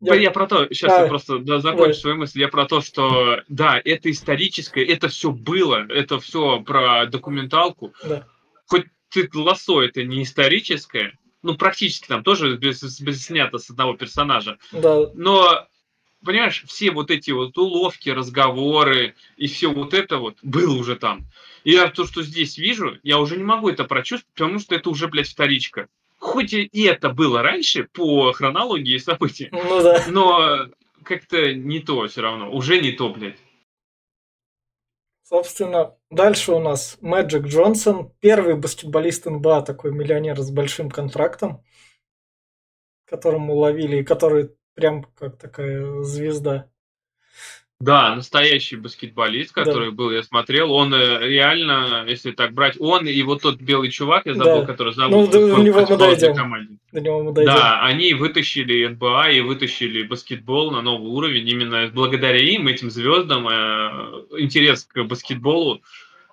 я- 0.00 0.14
Я, 0.16 0.30
про 0.32 0.46
то, 0.46 0.66
сейчас 0.68 0.92
А, 0.92 1.02
я 1.02 1.06
просто 1.06 1.38
да, 1.38 1.60
закончу 1.60 1.78
давай. 1.78 1.94
свою 1.94 2.16
мысль. 2.16 2.40
Я 2.40 2.48
про 2.48 2.66
то, 2.66 2.80
что 2.80 3.40
да, 3.48 3.80
это 3.84 4.10
историческое, 4.10 4.84
это 4.84 5.08
все 5.08 5.30
было, 5.30 5.86
это 5.88 6.18
все 6.18 6.60
про 6.60 7.06
документалку. 7.06 7.92
Да. 8.04 8.26
Хоть 8.66 8.84
ты 9.10 9.30
лосо 9.34 9.80
это 9.82 10.02
не 10.02 10.24
историческое, 10.24 11.16
ну 11.44 11.56
практически 11.56 12.08
там 12.08 12.24
тоже 12.24 12.56
без, 12.56 13.00
без 13.00 13.26
снято 13.26 13.58
с 13.58 13.70
одного 13.70 13.94
персонажа. 13.94 14.58
да, 14.72 15.10
Но 15.14 15.66
понимаешь, 16.24 16.64
все 16.66 16.90
вот 16.90 17.10
эти 17.10 17.30
вот 17.30 17.56
уловки, 17.58 18.08
разговоры 18.08 19.14
и 19.36 19.46
все 19.46 19.70
вот 19.70 19.94
это 19.94 20.16
вот 20.16 20.36
было 20.42 20.74
уже 20.74 20.96
там. 20.96 21.26
И 21.62 21.72
я 21.72 21.88
то, 21.88 22.06
что 22.06 22.22
здесь 22.22 22.58
вижу, 22.58 22.98
я 23.02 23.18
уже 23.18 23.36
не 23.36 23.44
могу 23.44 23.68
это 23.68 23.84
прочувствовать, 23.84 24.34
потому 24.34 24.58
что 24.58 24.74
это 24.74 24.90
уже, 24.90 25.06
блядь, 25.06 25.28
вторичка. 25.28 25.88
Хоть 26.18 26.54
и 26.54 26.82
это 26.82 27.10
было 27.10 27.42
раньше 27.42 27.86
по 27.92 28.32
хронологии 28.32 28.96
событий, 28.96 29.50
ну 29.52 29.82
да. 29.82 30.02
но 30.08 30.68
как-то 31.02 31.52
не 31.52 31.80
то 31.80 32.06
все 32.08 32.22
равно. 32.22 32.50
Уже 32.50 32.80
не 32.80 32.92
то, 32.92 33.10
блядь. 33.10 33.36
Собственно, 35.24 35.96
дальше 36.10 36.52
у 36.52 36.58
нас 36.58 36.98
Мэджик 37.00 37.46
Джонсон, 37.46 38.12
первый 38.20 38.56
баскетболист 38.56 39.24
НБА, 39.24 39.62
такой 39.62 39.90
миллионер 39.90 40.38
с 40.38 40.50
большим 40.50 40.90
контрактом, 40.90 41.64
которому 43.06 43.54
ловили, 43.54 43.96
и 43.96 44.04
который 44.04 44.54
прям 44.74 45.04
как 45.16 45.38
такая 45.38 46.02
звезда. 46.02 46.70
Да, 47.80 48.14
настоящий 48.14 48.76
баскетболист, 48.76 49.52
Да. 49.54 49.64
который 49.64 49.90
был, 49.90 50.10
я 50.12 50.22
смотрел, 50.22 50.72
он 50.72 50.94
э, 50.94 51.26
реально, 51.28 52.04
если 52.08 52.30
так 52.30 52.52
брать, 52.54 52.76
он 52.78 53.06
и 53.06 53.22
вот 53.22 53.42
тот 53.42 53.60
белый 53.60 53.90
чувак, 53.90 54.26
я 54.26 54.34
забыл, 54.34 54.60
Да. 54.60 54.66
который 54.66 54.94
Ну, 54.96 55.10
зовут, 55.26 55.30
до 55.30 55.38
него 55.62 55.80
мы 55.80 55.96
дойдем. 55.96 56.34
команде. 56.36 56.76
До 56.92 57.00
него 57.00 57.22
мы 57.24 57.32
дойдем. 57.32 57.52
Да, 57.52 57.82
они 57.82 58.14
вытащили 58.14 58.86
НБА 58.86 59.30
и 59.32 59.40
вытащили 59.40 60.04
баскетбол 60.04 60.70
на 60.70 60.82
новый 60.82 61.08
уровень. 61.10 61.48
Именно 61.48 61.90
благодаря 61.92 62.38
им, 62.38 62.68
этим 62.68 62.90
звездам, 62.90 63.48
э, 63.48 64.24
интерес 64.38 64.84
к 64.84 65.02
баскетболу 65.02 65.82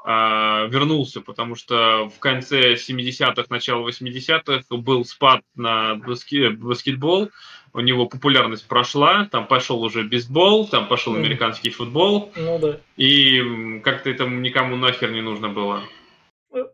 э, 0.04 0.68
вернулся, 0.70 1.22
потому 1.22 1.56
что 1.56 2.10
в 2.16 2.20
конце 2.20 2.76
70-х, 2.76 3.46
начало 3.50 3.88
80-х 3.88 4.64
был 4.70 5.06
спад 5.06 5.42
на 5.56 5.96
баске- 5.96 6.50
баскетбол, 6.52 7.30
у 7.74 7.80
него 7.80 8.06
популярность 8.06 8.68
прошла, 8.68 9.28
там 9.32 9.48
пошел 9.48 9.82
уже 9.82 10.04
бейсбол, 10.04 10.68
там 10.68 10.88
пошел 10.88 11.16
американский 11.16 11.70
футбол, 11.70 12.32
Ну 12.36 12.60
да. 12.60 12.78
и 12.98 13.80
как-то 13.84 14.10
это 14.10 14.26
никому 14.26 14.76
нахер 14.76 15.12
не 15.12 15.22
нужно 15.22 15.50
было. 15.50 15.84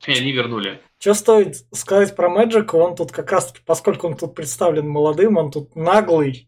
И 0.08 0.12
они 0.12 0.32
вернули. 0.32 0.80
Что 1.00 1.13
стоит 1.13 1.58
сказать 1.72 2.16
про 2.16 2.30
Мэджика, 2.30 2.75
он 2.75 2.96
тут 2.96 3.12
как 3.12 3.32
раз 3.32 3.54
поскольку 3.66 4.08
он 4.08 4.18
тут 4.18 4.34
представлен 4.34 4.88
молодым, 4.89 5.38
он 5.38 5.51
тут 5.51 5.75
наглый. 5.75 6.48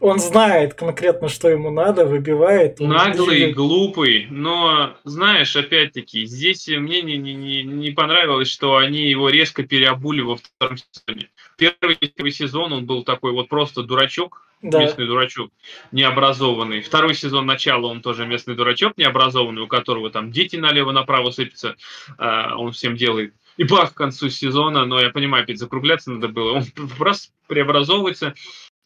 Он 0.00 0.18
знает 0.18 0.72
конкретно, 0.72 1.28
что 1.28 1.50
ему 1.50 1.70
надо, 1.70 2.06
выбивает. 2.06 2.80
Наглый, 2.80 3.36
двигает. 3.36 3.56
глупый, 3.56 4.26
но, 4.30 4.96
знаешь, 5.04 5.54
опять-таки, 5.54 6.24
здесь 6.24 6.66
мне 6.68 7.02
не, 7.02 7.18
не, 7.18 7.34
не, 7.34 7.62
не 7.62 7.90
понравилось, 7.90 8.48
что 8.48 8.76
они 8.76 9.10
его 9.10 9.28
резко 9.28 9.64
переобули 9.64 10.22
во 10.22 10.36
втором 10.36 10.78
сезоне. 10.78 11.28
Первый, 11.56 11.96
первый 11.96 12.30
сезон 12.32 12.72
он 12.72 12.86
был 12.86 13.02
такой 13.02 13.32
вот 13.32 13.48
просто 13.48 13.82
дурачок, 13.82 14.42
Да. 14.62 14.80
местный 14.80 15.06
дурачок, 15.06 15.50
необразованный. 15.92 16.80
Второй 16.82 17.14
сезон 17.14 17.46
начала 17.46 17.86
он 17.86 18.02
тоже 18.02 18.26
местный 18.26 18.54
дурачок, 18.54 18.94
необразованный, 18.96 19.62
у 19.62 19.66
которого 19.66 20.10
там 20.10 20.30
дети 20.32 20.56
налево-направо 20.56 21.30
сыпятся, 21.30 21.76
а, 22.18 22.56
он 22.56 22.72
всем 22.72 22.96
делает. 22.96 23.32
И 23.56 23.64
бах, 23.64 23.94
к 23.94 23.96
концу 23.96 24.28
сезона, 24.28 24.84
но 24.84 25.00
я 25.00 25.08
понимаю, 25.10 25.44
опять 25.44 25.58
закругляться 25.58 26.10
надо 26.10 26.28
было, 26.28 26.52
он 26.52 26.64
раз 26.98 27.32
преобразовывается 27.48 28.34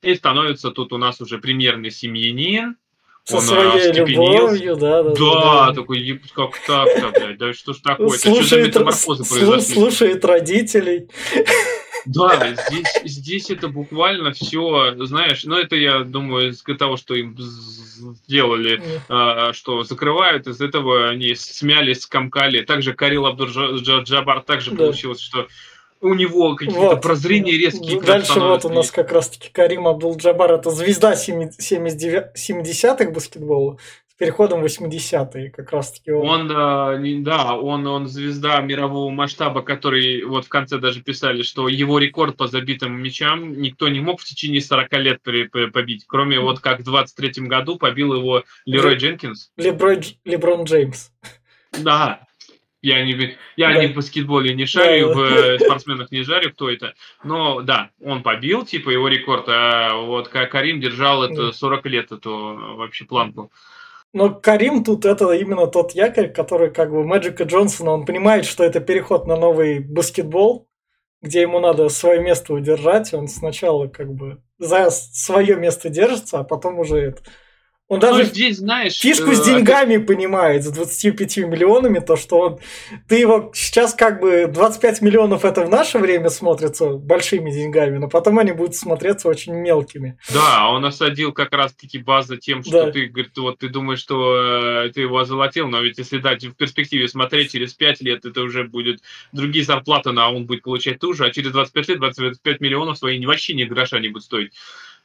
и 0.03 0.15
становится 0.15 0.71
тут 0.71 0.93
у 0.93 0.97
нас 0.99 1.21
уже 1.21 1.39
премьерный 1.39 1.91
семьянин, 1.91 2.77
Со 3.25 3.37
он, 3.37 3.43
а, 3.43 3.47
своей 3.47 3.93
любовью, 3.93 4.77
да, 4.77 5.03
да. 5.03 5.13
да, 5.15 5.73
такой, 5.75 5.99
«Ебать, 6.01 6.33
как 6.33 6.53
так-то, 6.67 7.11
блядь, 7.19 7.39
да 7.39 7.53
что 7.53 7.73
ж 7.75 7.79
такое, 7.79 8.09
это 8.09 8.19
что 8.19 8.35
за 8.35 8.41
Слушает, 8.43 8.67
метаморфозы 8.69 9.25
произошли? 9.29 9.75
слушает 9.75 10.25
родителей. 10.25 11.09
Да, 12.07 12.55
здесь, 12.69 13.01
здесь 13.05 13.51
это 13.51 13.69
буквально 13.69 14.33
все, 14.33 14.95
знаешь, 15.07 15.45
ну 15.45 15.57
это 15.57 15.77
я 15.77 16.01
думаю 16.01 16.51
из 16.51 16.63
того, 16.79 16.97
что 16.97 17.15
им 17.15 17.37
сделали, 17.39 18.83
а, 19.09 19.53
что 19.53 19.83
закрывают, 19.83 20.47
из 20.47 20.61
этого 20.61 21.09
они 21.11 21.35
смяли, 21.35 21.93
скомкали. 21.93 22.63
Также 22.63 22.95
Карил 22.95 23.27
Абдул-Джабар 23.27 24.41
также 24.43 24.71
Да. 24.71 24.77
получилось, 24.79 25.21
что 25.21 25.47
у 26.01 26.15
него 26.15 26.55
какие-то 26.57 26.81
Вот. 26.81 27.03
прозрения 27.03 27.53
резкие. 27.53 28.01
Дальше 28.01 28.41
вот 28.41 28.65
у 28.65 28.71
нас 28.71 28.91
как 28.91 29.13
раз-таки 29.13 29.51
Карим 29.51 29.87
Абдул-Джабар, 29.87 30.53
это 30.53 30.71
звезда 30.71 31.13
70-х 31.15 33.11
баскетбола 33.11 33.77
переходом 34.21 34.61
в 34.61 34.67
80-е, 34.67 35.51
как 35.51 35.73
раз-таки 35.73 36.13
он. 36.13 36.51
Он, 36.51 36.51
э, 37.03 37.15
да, 37.23 37.55
он, 37.57 37.87
он 37.87 38.07
звезда 38.07 38.61
мирового 38.61 39.11
масштаба, 39.11 39.63
который 39.63 40.23
вот 40.25 40.45
в 40.45 40.49
конце 40.51 40.77
даже 40.79 41.01
писали, 41.03 41.43
что 41.43 41.69
его 41.69 41.99
рекорд 41.99 42.37
по 42.37 42.47
забитым 42.47 43.03
мячам 43.03 43.61
никто 43.61 43.89
не 43.89 44.01
мог 44.01 44.21
в 44.21 44.25
течение 44.25 44.61
40 44.61 44.93
лет 44.99 45.23
при- 45.23 45.45
при- 45.49 45.71
побить, 45.71 46.05
кроме 46.07 46.39
вот 46.39 46.61
как 46.61 46.81
в 46.81 46.85
23 46.85 47.47
году 47.49 47.77
побил 47.77 48.13
его 48.13 48.45
Лерой 48.67 48.97
Дженкинс. 48.97 49.53
Леброй 49.57 50.01
Леброн 50.27 50.65
Джеймс. 50.65 51.11
Да, 51.83 52.21
я 52.83 53.03
не, 53.05 53.37
я 53.57 53.73
Да. 53.73 53.81
не 53.81 53.87
в 53.87 53.95
баскетболе 53.95 54.55
не 54.55 54.67
шарю, 54.67 55.09
Да. 55.09 55.15
в 55.15 55.21
э, 55.23 55.59
спортсменах 55.61 56.11
не 56.11 56.23
жарю, 56.25 56.51
кто 56.53 56.69
это. 56.69 56.93
Но 57.25 57.63
да, 57.63 57.89
он 58.05 58.23
побил, 58.23 58.67
типа, 58.67 58.91
его 58.91 59.09
рекорд, 59.09 59.47
а 59.49 59.95
вот 59.97 60.29
Ка- 60.29 60.45
Карим 60.47 60.79
держал 60.79 61.23
это 61.25 61.47
Да. 61.47 61.53
40 61.53 61.87
лет, 61.87 62.13
эту 62.13 62.75
вообще 62.77 63.07
планку. 63.07 63.51
Но 64.13 64.35
Карим 64.35 64.83
тут 64.83 65.05
это 65.05 65.31
именно 65.33 65.67
тот 65.69 65.93
якорь, 65.93 66.33
который 66.33 66.73
как 66.73 66.91
бы 66.91 67.05
Мэджика 67.05 67.45
Джонсона, 67.45 67.93
он 67.93 68.05
понимает, 68.05 68.45
что 68.45 68.65
это 68.65 68.81
переход 68.81 69.27
на 69.27 69.37
новый 69.37 69.79
баскетбол, 69.79 70.69
где 71.23 71.43
ему 71.43 71.61
надо 71.61 71.89
свое 71.89 72.21
место 72.21 72.53
удержать. 72.53 73.15
Он 73.15 73.29
сначала 73.29 73.87
как 73.87 74.13
бы 74.13 74.43
за 74.59 74.91
свое 74.91 75.57
место 75.57 75.91
держится, 75.91 76.41
а 76.41 76.45
потом 76.45 76.79
уже 76.81 76.99
это. 76.99 77.23
Он 77.91 77.99
даже 77.99 78.21
ну, 78.21 78.25
здесь, 78.25 78.59
знаешь, 78.59 78.97
фишку 79.01 79.33
с 79.33 79.41
э, 79.41 79.47
деньгами 79.47 79.97
опять... 79.97 80.07
понимает, 80.07 80.63
с 80.63 80.71
25 80.71 81.39
миллионами, 81.39 81.99
то, 81.99 82.15
что 82.15 82.39
он... 82.39 82.59
Ты 83.09 83.17
его 83.17 83.51
сейчас 83.53 83.95
как 83.95 84.21
бы 84.21 84.47
25 84.47 85.03
миллионов 85.03 85.45
это 85.45 85.65
в 85.65 85.69
наше 85.69 85.99
время 85.99 86.29
смотрится 86.29 86.91
большими 86.91 87.51
деньгами, 87.51 87.99
но 87.99 88.09
потом 88.09 88.39
они 88.39 88.53
будут 88.53 88.77
смотреться 88.77 89.27
очень 89.27 89.55
мелкими. 89.55 90.17
Да, 90.33 90.69
он 90.69 90.85
осадил 90.85 91.33
как 91.33 91.53
раз-таки 91.53 91.99
базу 91.99 92.37
тем, 92.37 92.63
что 92.63 92.87
да. 92.87 92.93
ты, 92.93 93.07
говорит, 93.07 93.37
вот 93.37 93.59
ты 93.59 93.69
думаешь, 93.69 93.99
что 93.99 94.85
э, 94.85 94.91
ты 94.91 95.01
его 95.01 95.19
озолотил, 95.19 95.67
но 95.67 95.81
ведь 95.81 95.99
если 95.99 96.19
дать 96.19 96.45
в 96.45 96.55
перспективе 96.55 97.09
смотреть 97.09 97.51
через 97.51 97.75
5 97.75 98.03
лет, 98.03 98.25
это 98.25 98.43
уже 98.43 98.63
будет 98.63 99.01
другие 99.33 99.65
зарплаты, 99.65 100.11
а 100.15 100.31
он 100.31 100.47
будет 100.47 100.63
получать 100.63 101.01
ту 101.01 101.13
же, 101.13 101.27
а 101.27 101.31
через 101.31 101.51
25 101.51 101.89
лет 101.89 101.99
25 101.99 102.61
миллионов 102.61 102.99
свои 102.99 103.27
вообще 103.27 103.55
ни 103.55 103.65
гроша 103.65 103.99
не 103.99 104.11
будут 104.11 104.27
стоить. 104.27 104.53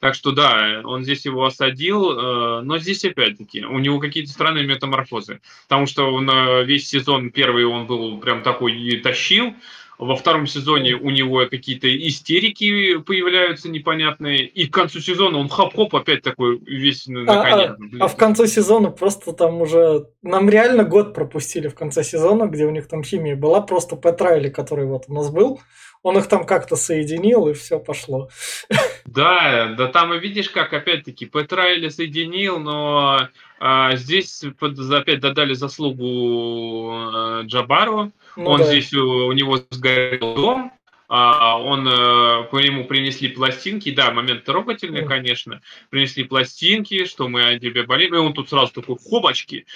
Так 0.00 0.14
что 0.14 0.32
да, 0.32 0.82
он 0.84 1.04
здесь 1.04 1.24
его 1.24 1.44
осадил, 1.44 2.10
э, 2.10 2.60
но 2.62 2.78
здесь 2.78 3.04
опять-таки 3.04 3.64
у 3.64 3.78
него 3.78 3.98
какие-то 3.98 4.30
странные 4.30 4.66
метаморфозы, 4.66 5.40
потому 5.68 5.86
что 5.86 6.12
он 6.12 6.28
э, 6.28 6.64
весь 6.64 6.88
сезон 6.88 7.30
первый 7.30 7.64
он 7.64 7.86
был 7.86 8.18
прям 8.18 8.42
такой 8.42 8.78
и 8.78 8.98
тащил, 8.98 9.54
во 9.98 10.16
втором 10.16 10.46
сезоне 10.46 10.94
у 10.94 11.10
него 11.10 11.46
какие-то 11.46 11.88
истерики 12.08 12.98
появляются 12.98 13.68
непонятные, 13.68 14.46
и 14.46 14.66
к 14.66 14.74
концу 14.74 15.00
сезона 15.00 15.38
он 15.38 15.48
хоп-хоп 15.48 15.94
опять 15.94 16.22
такой 16.22 16.58
весь 16.58 17.06
наконец. 17.06 17.70
А, 17.70 18.00
а, 18.00 18.04
а 18.04 18.08
в 18.08 18.16
конце 18.16 18.46
сезона 18.46 18.90
просто 18.90 19.32
там 19.32 19.60
уже... 19.60 20.06
Нам 20.22 20.50
реально 20.50 20.84
год 20.84 21.14
пропустили 21.14 21.68
в 21.68 21.74
конце 21.74 22.04
сезона, 22.04 22.46
где 22.46 22.66
у 22.66 22.70
них 22.70 22.88
там 22.88 23.02
химия 23.02 23.36
была, 23.36 23.60
просто 23.60 23.96
Петрайли, 23.96 24.48
который 24.50 24.86
вот 24.86 25.04
у 25.08 25.14
нас 25.14 25.30
был, 25.30 25.60
он 26.02 26.18
их 26.18 26.28
там 26.28 26.44
как-то 26.44 26.76
соединил, 26.76 27.48
и 27.48 27.54
все 27.54 27.78
пошло. 27.78 28.28
Да, 29.06 29.74
да 29.78 29.86
там 29.86 30.12
и 30.14 30.18
видишь, 30.18 30.50
как 30.50 30.72
опять-таки 30.72 31.26
Петрайли 31.26 31.88
соединил, 31.88 32.58
но 32.58 33.28
а, 33.58 33.96
здесь 33.96 34.44
под, 34.58 34.78
опять 34.78 35.20
додали 35.20 35.54
заслугу 35.54 36.90
а, 36.92 37.42
Джабару. 37.42 38.12
Ну, 38.36 38.44
он 38.44 38.60
да. 38.60 38.66
здесь, 38.66 38.92
у, 38.92 39.26
у 39.26 39.32
него 39.32 39.58
сгорел 39.70 40.34
дом, 40.34 40.72
а, 41.08 41.60
он, 41.60 41.84
по 41.84 42.58
нему 42.58 42.84
принесли 42.84 43.28
пластинки, 43.28 43.90
да, 43.92 44.10
момент 44.10 44.44
трогательный, 44.44 45.02
mm. 45.02 45.06
конечно, 45.06 45.62
принесли 45.88 46.24
пластинки, 46.24 47.04
что 47.04 47.28
мы 47.28 47.44
о 47.44 47.58
тебе 47.58 47.84
болеем, 47.84 48.14
и 48.14 48.18
он 48.18 48.34
тут 48.34 48.48
сразу 48.48 48.72
такой, 48.72 48.96
хобочки, 48.98 49.66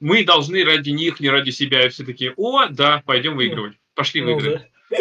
мы 0.00 0.24
должны 0.24 0.64
ради 0.64 0.90
них, 0.90 1.20
не 1.20 1.28
ради 1.28 1.50
себя, 1.50 1.84
и 1.84 1.90
все 1.90 2.04
такие, 2.04 2.32
о, 2.36 2.66
да, 2.66 3.02
пойдем 3.04 3.36
выигрывать, 3.36 3.76
пошли 3.94 4.22
ну, 4.22 4.34
выиграть. 4.34 4.70
Да. 4.90 4.96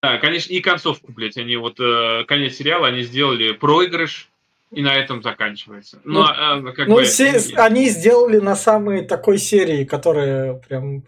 Да, 0.00 0.18
конечно, 0.18 0.52
и 0.52 0.60
концовку, 0.60 1.12
блядь, 1.12 1.36
они 1.38 1.56
вот, 1.56 1.80
э, 1.80 2.24
конец 2.28 2.54
сериала, 2.54 2.86
они 2.86 3.02
сделали 3.02 3.50
проигрыш, 3.50 4.30
и 4.70 4.82
на 4.82 4.94
этом 4.94 5.22
заканчивается. 5.22 6.00
Но, 6.04 6.26
ну, 6.60 6.68
э, 6.68 6.72
как 6.72 6.88
ну 6.88 6.96
бы... 6.96 7.04
се- 7.04 7.54
они 7.56 7.88
сделали 7.88 8.38
на 8.38 8.56
самой 8.56 9.04
такой 9.04 9.38
серии, 9.38 9.84
которая 9.84 10.54
прям... 10.54 11.04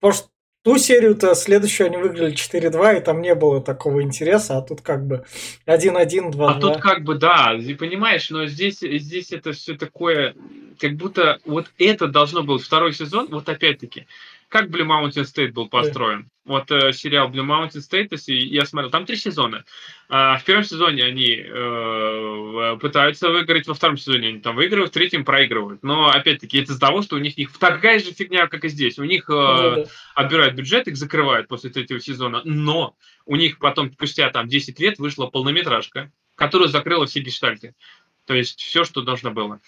Потому 0.00 0.18
что 0.18 0.28
ту 0.64 0.78
серию-то 0.78 1.34
следующую 1.34 1.88
они 1.88 1.98
выиграли 1.98 2.34
4-2, 2.34 2.98
и 2.98 3.00
там 3.04 3.20
не 3.20 3.34
было 3.34 3.60
такого 3.60 4.02
интереса, 4.02 4.58
а 4.58 4.62
тут 4.62 4.80
как 4.80 5.06
бы 5.06 5.24
1-1, 5.66 6.32
2-2. 6.32 6.46
А 6.48 6.54
тут 6.60 6.78
как 6.78 7.04
бы, 7.04 7.14
да, 7.14 7.54
понимаешь, 7.78 8.30
но 8.30 8.46
здесь, 8.46 8.78
здесь 8.80 9.30
это 9.30 9.52
все 9.52 9.74
такое, 9.74 10.34
как 10.80 10.94
будто 10.96 11.38
вот 11.44 11.66
это 11.78 12.08
должно 12.08 12.42
быть 12.42 12.62
второй 12.62 12.94
сезон, 12.94 13.28
вот 13.30 13.48
опять-таки, 13.48 14.06
как 14.48 14.68
Blue 14.68 14.86
Mountain 14.86 15.24
State 15.24 15.52
был 15.52 15.68
построен? 15.68 16.30
Вот 16.44 16.70
э, 16.70 16.92
сериал 16.92 17.30
Blue 17.30 17.44
Mountain 17.44 17.80
State, 17.80 18.08
если 18.10 18.34
я 18.34 18.66
смотрел, 18.66 18.90
там 18.90 19.06
три 19.06 19.16
сезона. 19.16 19.64
А, 20.08 20.36
в 20.36 20.44
первом 20.44 20.64
сезоне 20.64 21.04
они 21.04 21.36
э, 21.36 22.78
пытаются 22.80 23.30
выиграть, 23.30 23.66
во 23.66 23.74
втором 23.74 23.96
сезоне 23.96 24.28
они 24.28 24.40
там 24.40 24.54
выигрывают, 24.56 24.90
в 24.90 24.94
третьем 24.94 25.24
проигрывают. 25.24 25.82
Но 25.82 26.08
опять-таки 26.08 26.58
это 26.58 26.72
из-за 26.72 26.80
того, 26.80 27.02
что 27.02 27.16
у 27.16 27.18
них, 27.18 27.38
них 27.38 27.56
такая 27.58 27.98
же 27.98 28.12
фигня, 28.12 28.46
как 28.46 28.64
и 28.64 28.68
здесь. 28.68 28.98
У 28.98 29.04
них 29.04 29.28
э, 29.28 29.32
да, 29.32 29.76
да. 29.76 29.84
отбирают 30.14 30.54
бюджет, 30.54 30.86
их 30.86 30.96
закрывают 30.96 31.48
после 31.48 31.70
третьего 31.70 32.00
сезона, 32.00 32.42
но 32.44 32.94
у 33.24 33.36
них 33.36 33.58
потом, 33.58 33.90
спустя 33.92 34.28
там 34.30 34.46
10 34.46 34.78
лет, 34.80 34.98
вышла 34.98 35.26
полнометражка, 35.26 36.12
которая 36.34 36.68
закрыла 36.68 37.06
все 37.06 37.20
гештальты. 37.20 37.74
То 38.26 38.34
есть 38.34 38.60
все, 38.60 38.84
что 38.84 39.02
должно 39.02 39.30
было. 39.30 39.60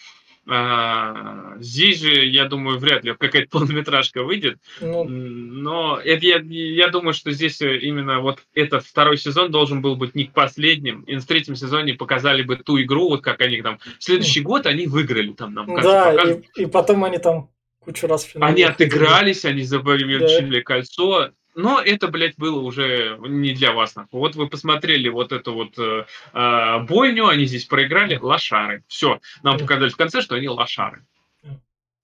А, 0.48 1.56
здесь 1.58 2.00
же, 2.00 2.24
я 2.24 2.44
думаю, 2.44 2.78
вряд 2.78 3.04
ли 3.04 3.14
какая-то 3.14 3.48
полнометражка 3.58 4.22
выйдет. 4.22 4.58
Ну, 4.80 5.04
но 5.04 5.98
это, 5.98 6.24
я, 6.24 6.38
я 6.38 6.88
думаю, 6.88 7.14
что 7.14 7.32
здесь 7.32 7.60
именно 7.60 8.20
вот 8.20 8.40
этот 8.54 8.84
второй 8.84 9.18
сезон 9.18 9.50
должен 9.50 9.82
был 9.82 9.96
быть 9.96 10.14
не 10.14 10.24
последним. 10.24 11.02
И 11.02 11.16
в 11.16 11.26
третьем 11.26 11.56
сезоне 11.56 11.94
показали 11.94 12.42
бы 12.42 12.56
ту 12.56 12.80
игру, 12.80 13.08
вот 13.08 13.22
как 13.22 13.40
они 13.40 13.60
там... 13.62 13.78
Следующий 13.98 14.40
год 14.40 14.66
они 14.66 14.86
выиграли 14.86 15.32
там 15.32 15.54
нам. 15.54 15.66
Да, 15.82 16.12
и, 16.12 16.62
и 16.62 16.66
потом 16.66 17.04
они 17.04 17.18
там 17.18 17.50
кучу 17.80 18.06
раз 18.06 18.24
в 18.24 18.42
Они 18.42 18.62
отыгрались, 18.62 19.44
они 19.44 19.62
заполучили 19.62 20.58
да. 20.58 20.62
кольцо. 20.62 21.30
Но 21.56 21.80
это, 21.80 22.08
блядь, 22.08 22.36
было 22.36 22.60
уже 22.60 23.18
не 23.18 23.54
для 23.54 23.72
вас. 23.72 23.94
Вот 24.12 24.36
вы 24.36 24.46
посмотрели 24.46 25.08
вот 25.08 25.32
эту 25.32 25.54
вот 25.54 25.78
э, 25.78 26.04
э, 26.34 26.78
бойню, 26.80 27.28
они 27.28 27.46
здесь 27.46 27.64
проиграли, 27.64 28.18
лошары. 28.20 28.84
Все, 28.88 29.20
нам 29.42 29.58
показали 29.58 29.88
в 29.88 29.96
конце, 29.96 30.20
что 30.20 30.34
они 30.34 30.48
лошары. 30.50 31.02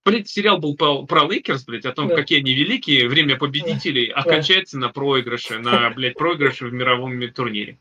Блядь, 0.03 0.27
сериал 0.27 0.57
был 0.57 0.75
про, 0.75 1.05
про 1.05 1.25
Лейкерс, 1.25 1.65
блядь, 1.65 1.85
о 1.85 1.93
том, 1.93 2.07
да. 2.07 2.15
какие 2.15 2.39
они 2.39 2.51
великие, 2.51 3.07
время 3.07 3.37
победителей 3.37 4.07
да. 4.07 4.21
окончается 4.21 4.79
на 4.79 4.89
проигрыше, 4.89 5.59
на, 5.59 5.91
блядь, 5.91 6.15
проигрыше 6.15 6.65
в 6.65 6.73
мировом 6.73 7.21
турнире. 7.31 7.77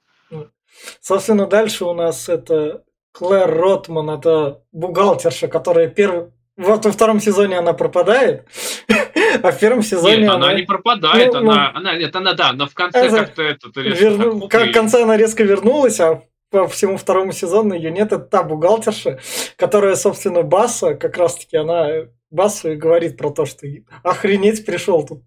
Собственно, 1.00 1.46
дальше 1.46 1.86
у 1.86 1.94
нас 1.94 2.28
это 2.28 2.84
Клэр 3.12 3.50
Ротман, 3.50 4.10
это 4.10 4.62
бухгалтерша, 4.72 5.48
которая 5.48 5.88
первый, 5.88 6.32
вот 6.62 6.84
во 6.84 6.92
втором 6.92 7.20
сезоне 7.20 7.58
она 7.58 7.72
пропадает, 7.72 8.46
а 9.42 9.52
в 9.52 9.58
первом 9.58 9.82
сезоне 9.82 10.18
Нет, 10.18 10.30
она, 10.30 10.46
она 10.46 10.54
не 10.54 10.62
пропадает, 10.62 11.32
ну, 11.32 11.38
она, 11.40 11.72
ну, 11.72 11.78
она, 11.78 11.96
нет, 11.96 12.16
она 12.16 12.32
да, 12.32 12.52
но 12.52 12.66
в 12.66 12.74
конце 12.74 13.06
это, 13.06 13.16
как-то 13.16 13.42
это... 13.42 13.80
Верну... 13.80 14.48
Как 14.48 14.68
в 14.68 14.72
конце 14.72 15.02
она 15.02 15.16
резко 15.16 15.42
вернулась, 15.42 16.00
а 16.00 16.22
по 16.50 16.68
всему 16.68 16.96
второму 16.98 17.32
сезону 17.32 17.74
ее 17.74 17.90
нет, 17.90 18.12
это 18.12 18.18
та 18.18 18.42
бухгалтерша, 18.42 19.20
которая, 19.56 19.96
собственно, 19.96 20.42
Баса, 20.42 20.94
как 20.94 21.16
раз-таки 21.16 21.56
она 21.56 22.06
Басу 22.32 22.72
и 22.72 22.76
говорит 22.76 23.18
про 23.18 23.30
то, 23.30 23.44
что 23.44 23.66
охренеть 24.02 24.64
пришел 24.64 25.04
тут. 25.04 25.22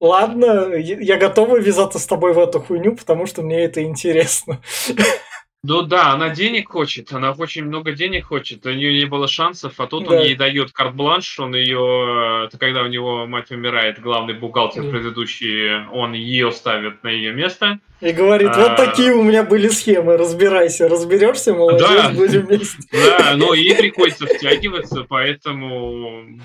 Ладно, 0.00 0.74
я 0.74 1.16
готова 1.16 1.58
ввязаться 1.58 2.00
с 2.00 2.06
тобой 2.06 2.32
в 2.32 2.38
эту 2.40 2.58
хуйню, 2.60 2.96
потому 2.96 3.26
что 3.26 3.42
мне 3.42 3.62
это 3.62 3.84
интересно. 3.84 4.60
Ну 5.64 5.82
да, 5.82 6.12
она 6.12 6.30
денег 6.30 6.70
хочет, 6.70 7.12
она 7.12 7.30
очень 7.30 7.64
много 7.64 7.92
денег 7.92 8.26
хочет, 8.26 8.66
у 8.66 8.72
нее 8.72 8.98
не 8.98 9.04
было 9.04 9.28
шансов, 9.28 9.78
а 9.78 9.86
тут 9.86 10.08
да. 10.08 10.16
он 10.16 10.22
ей 10.22 10.34
дает 10.34 10.72
карт-бланш, 10.72 11.38
он 11.38 11.54
ее, 11.54 12.46
это 12.46 12.58
когда 12.58 12.82
у 12.82 12.88
него 12.88 13.26
мать 13.28 13.52
умирает, 13.52 14.00
главный 14.00 14.34
бухгалтер 14.34 14.82
предыдущий, 14.90 15.86
он 15.92 16.14
ее 16.14 16.50
ставит 16.50 17.04
на 17.04 17.10
ее 17.10 17.32
место. 17.32 17.78
И 18.00 18.10
говорит, 18.10 18.56
вот 18.56 18.72
а... 18.72 18.74
такие 18.74 19.14
у 19.14 19.22
меня 19.22 19.44
были 19.44 19.68
схемы, 19.68 20.16
разбирайся, 20.16 20.88
разберешься, 20.88 21.54
молодец, 21.54 21.88
да. 21.88 22.10
будем 22.10 22.46
вместе. 22.46 22.78
Да, 22.92 23.36
но 23.36 23.54
ей 23.54 23.76
приходится 23.76 24.26
втягиваться, 24.26 25.06
поэтому 25.08 26.40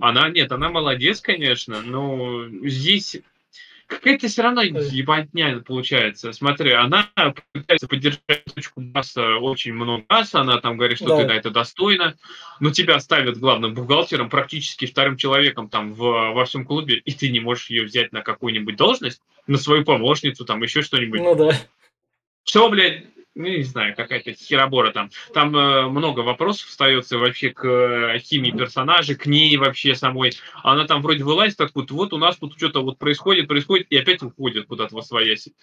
она, 0.00 0.30
нет, 0.30 0.50
она 0.50 0.68
молодец, 0.68 1.20
конечно, 1.20 1.80
но 1.80 2.48
здесь 2.64 3.18
какая-то 3.92 4.28
все 4.28 4.42
равно 4.42 4.62
ебатня 4.62 5.60
получается. 5.60 6.32
Смотри, 6.32 6.72
она 6.72 7.08
пытается 7.52 7.88
поддержать 7.88 8.44
точку 8.54 8.80
масса 8.80 9.36
очень 9.36 9.72
много 9.72 10.04
раз, 10.08 10.34
она 10.34 10.58
там 10.60 10.76
говорит, 10.76 10.98
что 10.98 11.08
да. 11.08 11.18
ты 11.18 11.26
на 11.26 11.32
это 11.32 11.50
достойна, 11.50 12.16
но 12.60 12.70
тебя 12.70 12.98
ставят 13.00 13.38
главным 13.38 13.74
бухгалтером, 13.74 14.30
практически 14.30 14.86
вторым 14.86 15.16
человеком 15.16 15.68
там 15.68 15.92
в, 15.92 16.32
во 16.32 16.44
всем 16.44 16.64
клубе, 16.64 16.96
и 16.96 17.12
ты 17.12 17.30
не 17.30 17.40
можешь 17.40 17.70
ее 17.70 17.84
взять 17.84 18.12
на 18.12 18.22
какую-нибудь 18.22 18.76
должность, 18.76 19.20
на 19.46 19.58
свою 19.58 19.84
помощницу, 19.84 20.44
там 20.44 20.62
еще 20.62 20.82
что-нибудь. 20.82 21.20
Ну 21.20 21.34
да. 21.34 21.52
Все, 22.44 22.68
блядь, 22.68 23.04
ну, 23.34 23.48
не 23.48 23.62
знаю, 23.62 23.96
какая-то 23.96 24.32
херобора 24.34 24.92
там. 24.92 25.10
Там 25.32 25.56
э, 25.56 25.88
много 25.88 26.20
вопросов 26.20 26.68
остается 26.68 27.18
вообще 27.18 27.50
к 27.50 27.66
э, 27.66 28.18
химии 28.18 28.50
персонажа, 28.50 29.14
к 29.14 29.26
ней 29.26 29.56
вообще 29.56 29.94
самой. 29.94 30.32
Она 30.62 30.86
там 30.86 31.02
вроде 31.02 31.24
вылазит 31.24 31.56
так 31.56 31.70
вот, 31.74 31.90
вот 31.90 32.12
у 32.12 32.18
нас 32.18 32.36
тут 32.36 32.56
что-то 32.56 32.82
вот 32.82 32.98
происходит, 32.98 33.48
происходит, 33.48 33.86
и 33.90 33.96
опять 33.96 34.22
уходит 34.22 34.66
куда-то 34.66 34.94
во 34.94 35.02
свояси. 35.02 35.54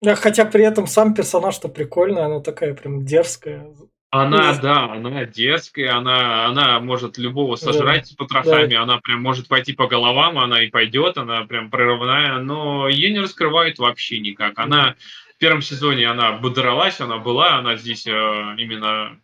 Да, 0.00 0.14
хотя 0.14 0.44
при 0.44 0.64
этом 0.64 0.86
сам 0.86 1.14
персонаж-то 1.14 1.68
прикольный, 1.68 2.22
она 2.22 2.40
такая 2.40 2.74
прям 2.74 3.04
дерзкая. 3.04 3.74
Она, 4.10 4.54
ну, 4.54 4.62
да, 4.62 4.92
она 4.92 5.26
дерзкая, 5.26 5.94
она, 5.94 6.46
она 6.46 6.80
может 6.80 7.18
любого 7.18 7.56
сожрать 7.56 8.08
да, 8.10 8.16
потрохами, 8.16 8.74
да. 8.74 8.82
она 8.82 8.98
прям 8.98 9.20
может 9.20 9.48
пойти 9.48 9.74
по 9.74 9.86
головам, 9.86 10.38
она 10.38 10.62
и 10.62 10.70
пойдет, 10.70 11.18
она 11.18 11.44
прям 11.44 11.68
прорывная, 11.70 12.38
но 12.38 12.88
ее 12.88 13.12
не 13.12 13.20
раскрывают 13.20 13.78
вообще 13.78 14.18
никак. 14.20 14.58
Она 14.58 14.94
в 15.27 15.27
первом 15.38 15.62
сезоне 15.62 16.08
она 16.08 16.32
бодралась, 16.32 17.00
она 17.00 17.18
была, 17.18 17.56
она 17.58 17.76
здесь 17.76 18.06
э, 18.06 18.10
именно 18.10 19.20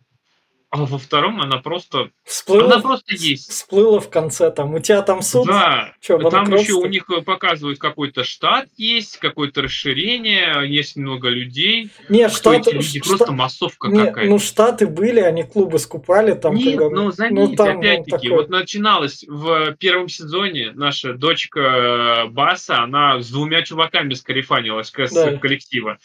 а 0.81 0.85
во 0.85 0.97
втором 0.97 1.41
она 1.41 1.57
просто... 1.57 2.09
Всплыла, 2.23 2.65
она 2.65 2.79
просто 2.79 3.15
есть. 3.15 3.49
Всплыла 3.49 3.99
в 3.99 4.09
конце 4.09 4.51
там. 4.51 4.73
У 4.73 4.79
тебя 4.79 5.01
там 5.01 5.21
суд? 5.21 5.47
Да. 5.47 5.93
Чё, 6.01 6.17
там 6.29 6.53
еще 6.53 6.73
у 6.73 6.85
них 6.85 7.07
показывают 7.25 7.79
какой-то 7.79 8.23
штат 8.23 8.67
есть, 8.77 9.17
какое-то 9.17 9.61
расширение, 9.63 10.63
есть 10.67 10.95
много 10.95 11.29
людей. 11.29 11.89
Нет, 12.09 12.31
штаты... 12.31 12.71
Люди? 12.71 12.99
Штат... 12.99 13.07
Просто 13.07 13.31
массовка 13.31 13.87
не, 13.87 14.05
какая-то. 14.05 14.29
Ну, 14.29 14.39
штаты 14.39 14.87
были, 14.87 15.19
они 15.19 15.43
клубы 15.43 15.79
скупали. 15.79 16.33
Там, 16.33 16.55
Нет, 16.55 16.77
когда... 16.77 16.95
ну, 16.95 17.11
заметь, 17.11 17.49
ну, 17.51 17.55
там, 17.55 17.79
опять-таки, 17.79 18.29
такой... 18.29 18.29
вот 18.29 18.49
начиналось 18.49 19.23
в 19.27 19.73
первом 19.75 20.09
сезоне 20.09 20.71
наша 20.73 21.13
дочка 21.13 22.25
Баса, 22.29 22.83
она 22.83 23.21
с 23.21 23.29
двумя 23.29 23.61
чуваками 23.63 24.13
скарифанилась 24.13 24.91
с 24.95 25.13
Да. 25.13 25.37
коллектива. 25.37 25.97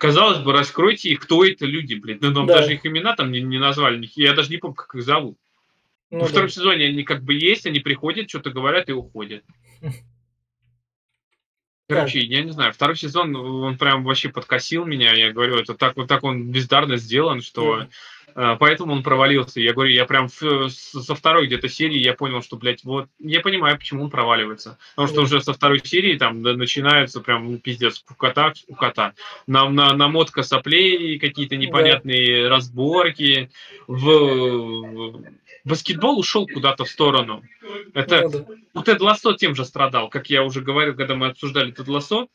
Казалось 0.00 0.38
бы, 0.38 0.52
раскройте 0.54 1.10
их, 1.10 1.20
кто 1.20 1.44
это 1.44 1.66
люди, 1.66 1.92
блядь. 1.92 2.22
Ну, 2.22 2.30
нам 2.30 2.46
Да. 2.46 2.54
даже 2.60 2.72
их 2.72 2.86
имена 2.86 3.14
там 3.14 3.30
не, 3.30 3.42
не 3.42 3.58
назвали, 3.58 4.08
я 4.14 4.32
даже 4.32 4.48
не 4.48 4.56
помню, 4.56 4.74
как 4.74 4.94
их 4.94 5.02
зовут. 5.02 5.36
Ну, 6.10 6.20
Во 6.20 6.24
да. 6.24 6.30
втором 6.30 6.48
сезоне 6.48 6.86
они 6.86 7.02
как 7.04 7.22
бы 7.22 7.34
есть, 7.34 7.66
они 7.66 7.80
приходят, 7.80 8.30
что-то 8.30 8.50
говорят 8.50 8.88
и 8.88 8.92
уходят. 8.92 9.44
Короче, 11.90 12.20
я 12.20 12.42
не 12.42 12.52
знаю, 12.52 12.72
второй 12.72 12.96
сезон, 12.96 13.34
он 13.34 13.76
прям 13.76 14.04
вообще 14.04 14.28
подкосил 14.28 14.84
меня, 14.84 15.12
я 15.12 15.32
говорю, 15.32 15.56
это 15.56 15.74
так 15.74 15.96
вот 15.96 16.08
так 16.08 16.22
он 16.22 16.50
бездарно 16.50 16.96
сделан, 16.96 17.42
что 17.42 17.86
э, 18.34 18.56
поэтому 18.60 18.92
он 18.92 19.02
провалился. 19.02 19.60
Я 19.60 19.72
говорю, 19.72 19.92
я 19.92 20.04
прям 20.04 20.28
со 20.28 21.14
второй 21.14 21.46
где-то 21.46 21.68
серии 21.68 21.98
я 21.98 22.14
понял, 22.14 22.42
что, 22.42 22.56
блядь, 22.56 22.84
вот, 22.84 23.08
я 23.18 23.40
понимаю, 23.40 23.76
почему 23.76 24.04
он 24.04 24.10
проваливается. 24.10 24.78
Потому 24.94 25.08
что 25.08 25.22
уже 25.22 25.40
со 25.40 25.52
второй 25.52 25.80
серии 25.84 26.16
там 26.16 26.42
да, 26.42 26.54
начинается 26.54 27.20
прям, 27.20 27.50
ну, 27.50 27.58
пиздец, 27.58 27.96
скукота, 27.96 28.54
скукота. 28.54 29.14
На, 29.48 29.68
на, 29.68 29.92
намотка 29.92 30.44
соплей, 30.44 31.18
какие-то 31.18 31.56
непонятные 31.56 32.48
разборки. 32.48 33.50
В 33.88 35.22
баскетбол 35.64 36.18
ушел 36.18 36.46
куда-то 36.46 36.84
в 36.84 36.88
сторону. 36.90 37.42
Это, 37.94 38.22
Ну, 38.22 38.30
да. 38.30 38.44
ну, 38.74 38.82
Тед 38.82 39.00
Лассо 39.00 39.32
тем 39.34 39.54
же 39.54 39.64
страдал, 39.64 40.08
как 40.08 40.30
я 40.30 40.42
уже 40.42 40.60
говорил, 40.60 40.94
когда 40.94 41.14
мы 41.14 41.28
обсуждали 41.28 41.70
Тед 41.70 41.88
Лассо. 41.88 42.28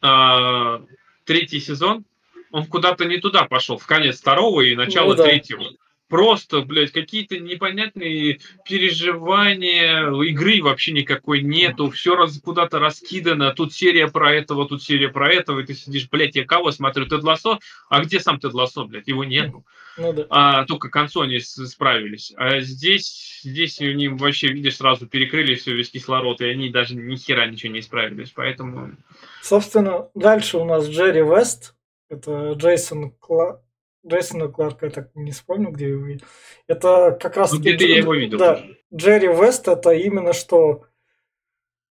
А, 0.00 0.82
третий 1.24 1.60
сезон, 1.60 2.04
он 2.50 2.66
куда-то 2.66 3.04
не 3.04 3.18
туда 3.18 3.44
пошел, 3.44 3.78
в 3.78 3.86
конец 3.86 4.20
второго 4.20 4.60
и 4.62 4.74
начало 4.74 5.10
Ну 5.10 5.16
да. 5.16 5.24
третьего. 5.24 5.64
Просто, 6.12 6.60
блядь, 6.60 6.92
какие-то 6.92 7.38
непонятные 7.38 8.38
переживания, 8.68 10.10
игры 10.24 10.62
вообще 10.62 10.92
никакой 10.92 11.40
нету, 11.40 11.88
все 11.88 12.14
раз, 12.14 12.38
куда-то 12.38 12.78
раскидано, 12.78 13.54
тут 13.54 13.72
серия 13.72 14.08
про 14.08 14.30
этого, 14.34 14.68
тут 14.68 14.82
серия 14.82 15.08
про 15.08 15.32
этого, 15.32 15.60
и 15.60 15.64
ты 15.64 15.72
сидишь, 15.72 16.10
блядь, 16.10 16.36
я 16.36 16.44
кого 16.44 16.70
смотрю, 16.70 17.06
Тед 17.06 17.22
Лассо? 17.22 17.60
А 17.88 18.04
где 18.04 18.20
сам 18.20 18.38
Тед 18.38 18.52
Лассо, 18.52 18.84
блядь, 18.84 19.08
его 19.08 19.24
нету 19.24 19.64
Ну, 19.96 20.12
да. 20.12 20.26
а, 20.28 20.66
только 20.66 20.90
к 20.90 20.92
концу 20.92 21.22
они 21.22 21.40
справились. 21.40 22.34
А 22.36 22.60
здесь, 22.60 23.40
здесь 23.42 23.80
у 23.80 23.92
них 23.92 24.12
вообще, 24.20 24.48
видишь, 24.48 24.76
сразу 24.76 25.06
перекрыли 25.06 25.54
все, 25.54 25.72
весь 25.72 25.90
кислород, 25.90 26.42
и 26.42 26.44
они 26.44 26.68
даже 26.68 26.94
ни 26.94 27.16
хера 27.16 27.46
ничего 27.46 27.72
не 27.72 27.80
исправились. 27.80 28.32
Поэтому 28.36 28.98
Собственно, 29.40 30.10
дальше 30.14 30.58
у 30.58 30.66
нас 30.66 30.86
Джерри 30.86 31.22
Вест. 31.22 31.74
Это 32.10 32.52
Джейсон 32.52 33.12
Кла... 33.12 33.62
Джейсона 34.06 34.48
Кларка, 34.48 34.86
я 34.86 34.92
так 34.92 35.10
не 35.14 35.30
вспомню, 35.30 35.70
где 35.70 35.90
его 35.90 36.04
видел. 36.04 36.26
Это 36.66 37.16
как 37.20 37.36
раз... 37.36 37.52
Ну, 37.52 37.60
где-то 37.60 37.84
я 37.84 37.98
его 37.98 38.14
видел 38.14 38.38
Да, 38.38 38.54
тоже. 38.54 38.78
Джерри 38.94 39.28
Вест 39.28 39.68
это 39.68 39.90
именно 39.90 40.32
что 40.32 40.86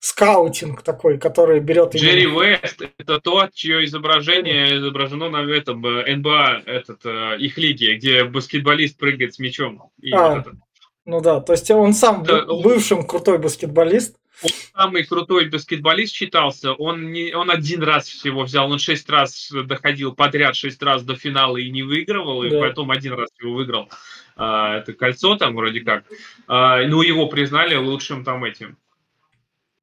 скаутинг 0.04 0.82
такой, 0.82 1.18
который 1.18 1.62
берет 1.62 1.96
Джерри 1.96 2.24
именно... 2.24 2.38
Уэст 2.40 2.82
это 2.98 3.22
тот, 3.22 3.54
чье 3.54 3.86
изображение 3.86 4.78
изображено 4.78 5.30
на 5.30 5.50
этом 5.50 5.86
э, 5.86 6.16
НБА, 6.18 6.64
этот, 6.66 7.06
э, 7.06 7.38
их 7.40 7.58
лиге, 7.58 7.96
где 7.96 8.26
баскетболист 8.26 8.98
прыгает 8.98 9.34
с 9.34 9.40
мячом. 9.40 9.92
И 10.02 10.12
А. 10.12 10.36
вот 10.36 10.48
это. 10.48 10.58
Ну 11.06 11.22
да, 11.22 11.40
то 11.40 11.54
есть 11.54 11.72
он 11.72 11.94
сам 11.94 12.24
Да, 12.24 12.46
бывшим 12.46 13.08
крутой 13.08 13.38
баскетболист. 13.38 14.18
Он 14.42 14.50
самый 14.74 15.04
крутой 15.06 15.46
баскетболист 15.50 16.14
считался. 16.14 16.74
Он, 16.74 17.12
не, 17.12 17.34
он 17.34 17.52
один 17.52 17.84
раз 17.84 18.08
всего 18.08 18.44
взял, 18.44 18.70
он 18.72 18.80
шесть 18.80 19.10
раз 19.10 19.52
доходил 19.52 20.14
подряд, 20.14 20.56
шесть 20.56 20.82
раз 20.82 21.04
до 21.04 21.16
финала 21.16 21.58
и 21.58 21.70
не 21.70 21.84
выигрывал, 21.84 22.44
и 22.44 22.50
Да. 22.50 22.60
потом 22.60 22.92
один 22.92 23.14
раз 23.14 23.30
его 23.40 23.54
выиграл. 23.54 23.90
А, 24.36 24.78
это 24.78 24.94
кольцо 24.94 25.36
там 25.38 25.56
вроде 25.56 25.82
как. 25.82 26.06
А, 26.48 26.82
ну, 26.88 27.02
его 27.02 27.28
признали 27.28 27.76
лучшим 27.76 28.24
там 28.24 28.44
этим. 28.44 28.78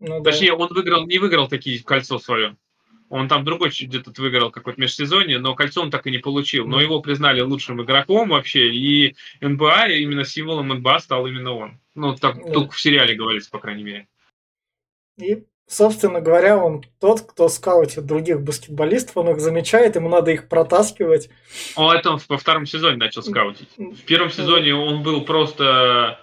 Ну, 0.00 0.22
да. 0.22 0.30
Точнее, 0.30 0.52
он 0.52 0.68
выиграл, 0.68 1.06
не 1.06 1.18
выиграл 1.18 1.46
такие 1.48 1.82
кольцо 1.82 2.18
свое. 2.18 2.56
Он 3.10 3.26
там 3.28 3.44
другой 3.44 3.70
где-то 3.70 4.12
выиграл 4.22 4.50
какое-то 4.50 4.80
межсезонье, 4.80 5.38
но 5.40 5.54
кольцо 5.54 5.82
он 5.82 5.90
так 5.90 6.06
и 6.06 6.10
не 6.10 6.18
получил. 6.18 6.66
Но 6.66 6.80
его 6.80 7.00
признали 7.00 7.40
лучшим 7.40 7.82
игроком 7.82 8.28
вообще, 8.30 8.70
и 8.72 9.16
НБА, 9.40 9.88
именно 9.88 10.24
символом 10.24 10.68
НБА 10.68 10.98
стал 11.00 11.26
именно 11.26 11.52
он. 11.52 11.80
Ну, 11.96 12.14
так 12.14 12.36
Да. 12.36 12.52
только 12.52 12.72
в 12.72 12.80
сериале 12.80 13.14
говорится, 13.14 13.50
по 13.50 13.58
крайней 13.58 13.82
мере. 13.82 14.08
И, 15.18 15.44
собственно 15.68 16.20
говоря, 16.20 16.56
он 16.56 16.82
тот, 17.00 17.22
кто 17.22 17.48
скаутит 17.48 18.06
других 18.06 18.40
баскетболистов, 18.42 19.16
он 19.18 19.30
их 19.30 19.40
замечает, 19.40 19.96
ему 19.96 20.08
надо 20.08 20.30
их 20.30 20.48
протаскивать. 20.48 21.28
Он 21.76 21.94
это 21.94 22.18
во 22.28 22.38
втором 22.38 22.66
сезоне 22.66 22.96
начал 22.96 23.22
скаутить. 23.22 23.68
В 23.76 24.02
первом 24.04 24.30
сезоне 24.30 24.74
он 24.74 25.02
был 25.02 25.22
просто... 25.22 26.18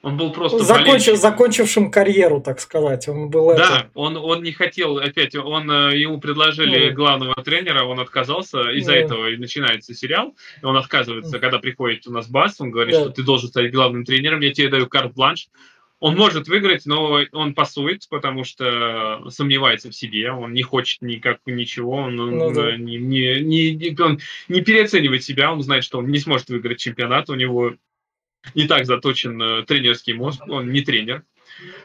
Он 0.00 0.16
был 0.16 0.30
просто 0.30 0.58
болельщиком. 0.72 1.16
закончившим 1.16 1.90
карьеру, 1.90 2.40
так 2.40 2.60
сказать. 2.60 3.08
Он 3.08 3.30
был 3.30 3.50
это- 3.50 3.58
Да, 3.68 3.86
он, 3.94 4.16
он 4.16 4.44
не 4.44 4.52
хотел, 4.52 4.98
опять, 4.98 5.34
он, 5.34 5.68
э, 5.68 5.96
ему 5.98 6.20
предложили 6.20 6.90
Ну. 6.90 6.94
главного 6.94 7.34
тренера, 7.42 7.82
он 7.82 7.98
отказался, 7.98 8.70
из-за 8.70 8.92
Ну. 8.92 8.96
этого 8.98 9.28
и 9.30 9.36
начинается 9.36 9.94
сериал, 9.94 10.36
он 10.62 10.76
отказывается, 10.76 11.40
когда 11.40 11.58
приходит 11.58 12.06
у 12.06 12.12
нас 12.12 12.28
Бас, 12.28 12.60
он 12.60 12.70
говорит, 12.70 12.94
Да. 12.94 13.00
что 13.00 13.10
ты 13.10 13.24
должен 13.24 13.48
стать 13.48 13.72
главным 13.72 14.04
тренером, 14.04 14.38
я 14.40 14.52
тебе 14.52 14.68
даю 14.68 14.86
карт-бланш. 14.86 15.48
Он 16.00 16.16
может 16.16 16.46
выиграть, 16.46 16.86
но 16.86 17.20
он 17.32 17.54
пасует, 17.54 18.08
потому 18.08 18.44
что 18.44 19.28
сомневается 19.30 19.90
в 19.90 19.94
себе, 19.94 20.30
он 20.30 20.52
не 20.52 20.62
хочет 20.62 21.02
никак 21.02 21.40
ничего, 21.46 21.92
он, 21.92 22.16
Ну 22.16 22.54
да. 22.54 22.76
не, 22.76 22.96
не, 22.98 23.40
не- 23.40 23.74
не- 23.74 24.00
он 24.00 24.20
не 24.46 24.60
переоценивает 24.60 25.24
себя, 25.24 25.52
он 25.52 25.60
знает, 25.62 25.82
что 25.82 25.98
он 25.98 26.08
не 26.08 26.18
сможет 26.20 26.50
выиграть 26.50 26.78
чемпионат, 26.78 27.30
у 27.30 27.34
него 27.34 27.74
не 28.54 28.68
так 28.68 28.86
заточен 28.86 29.42
э, 29.42 29.62
тренерский 29.64 30.12
мозг, 30.12 30.42
он 30.48 30.70
не 30.70 30.82
тренер. 30.82 31.24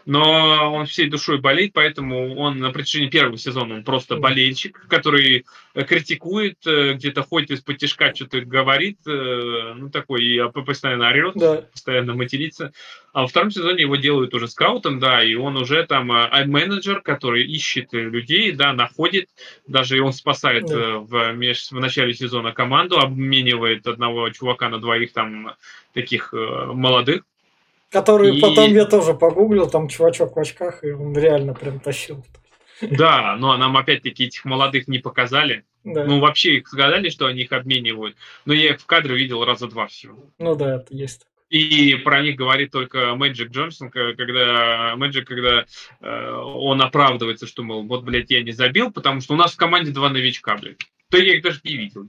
Но 0.05 0.73
он 0.73 0.85
всей 0.85 1.07
душой 1.09 1.39
болеет, 1.39 1.73
поэтому 1.73 2.35
он 2.35 2.59
на 2.59 2.71
протяжении 2.71 3.09
первого 3.09 3.37
сезона 3.37 3.75
он 3.75 3.83
просто 3.83 4.17
болельщик, 4.17 4.85
который 4.87 5.45
э, 5.73 5.83
критикует, 5.83 6.57
э, 6.65 6.93
где-то 6.93 7.23
ходит 7.23 7.51
из-под 7.51 7.77
тяжка, 7.77 8.13
что-то 8.13 8.41
говорит, 8.41 8.99
э, 9.07 9.73
ну 9.75 9.89
такой, 9.89 10.23
и 10.23 10.41
постоянно 10.65 11.09
орет, 11.09 11.33
Да. 11.35 11.55
постоянно 11.71 12.13
матерится. 12.13 12.71
А 13.13 13.21
во 13.21 13.27
втором 13.27 13.51
сезоне 13.51 13.81
его 13.81 13.95
делают 13.95 14.33
уже 14.33 14.47
скаутом, 14.47 14.99
да, 14.99 15.23
и 15.23 15.35
он 15.35 15.55
уже 15.55 15.85
там 15.85 16.11
а, 16.11 16.29
менеджер, 16.45 17.01
который 17.01 17.45
ищет 17.45 17.93
людей, 17.93 18.51
да, 18.51 18.73
находит, 18.73 19.29
даже 19.67 19.97
и 19.97 19.99
он 19.99 20.13
спасает 20.13 20.65
Да. 20.65 20.97
в, 20.97 21.33
меж- 21.33 21.69
в 21.71 21.79
начале 21.79 22.13
сезона 22.13 22.51
команду, 22.51 22.99
обменивает 22.99 23.85
одного 23.87 24.29
чувака 24.31 24.69
на 24.69 24.79
двоих 24.79 25.13
там 25.13 25.53
таких 25.93 26.33
молодых. 26.33 27.23
Который 27.93 28.37
И- 28.37 28.41
потом 28.41 28.73
я 28.73 28.85
тоже 28.85 29.13
погуглил, 29.13 29.69
там 29.69 29.87
чувачок 29.87 30.35
в 30.35 30.39
очках, 30.39 30.83
и 30.83 30.91
он 30.91 31.15
реально 31.15 31.53
прям 31.53 31.79
тащил. 31.79 32.25
Да, 32.81 33.35
но 33.37 33.55
нам 33.55 33.77
опять-таки 33.77 34.25
этих 34.25 34.43
молодых 34.45 34.87
не 34.87 34.97
показали. 34.97 35.63
Да. 35.83 36.03
Ну, 36.05 36.19
вообще 36.19 36.57
их 36.57 36.67
сказали, 36.67 37.09
что 37.09 37.27
они 37.27 37.43
их 37.43 37.51
обменивают. 37.51 38.17
Но 38.45 38.53
я 38.53 38.71
их 38.71 38.81
в 38.81 38.85
кадре 38.85 39.15
видел 39.15 39.45
раза 39.45 39.67
два 39.67 39.87
всего. 39.87 40.17
Ну 40.39 40.55
да, 40.55 40.77
это 40.77 40.87
есть. 40.89 41.21
И 41.49 41.93
про 42.03 42.23
них 42.23 42.35
говорит 42.35 42.71
только 42.71 43.13
Мэджик 43.13 43.51
Джонсон, 43.51 43.91
когда 43.91 44.95
Мэджик, 44.95 45.27
когда 45.27 45.65
э, 46.01 46.31
он 46.31 46.81
оправдывается, 46.81 47.45
что, 47.45 47.61
мол, 47.61 47.83
вот, 47.83 48.03
блядь, 48.03 48.31
я 48.31 48.41
не 48.41 48.53
забил, 48.53 48.91
потому 48.91 49.21
что 49.21 49.35
у 49.35 49.37
нас 49.37 49.53
в 49.53 49.57
команде 49.57 49.91
два 49.91 50.09
новичка, 50.09 50.57
блядь. 50.57 50.79
Да 51.11 51.19
я 51.19 51.35
их 51.35 51.43
даже 51.43 51.59
не 51.63 51.75
видел. 51.77 52.07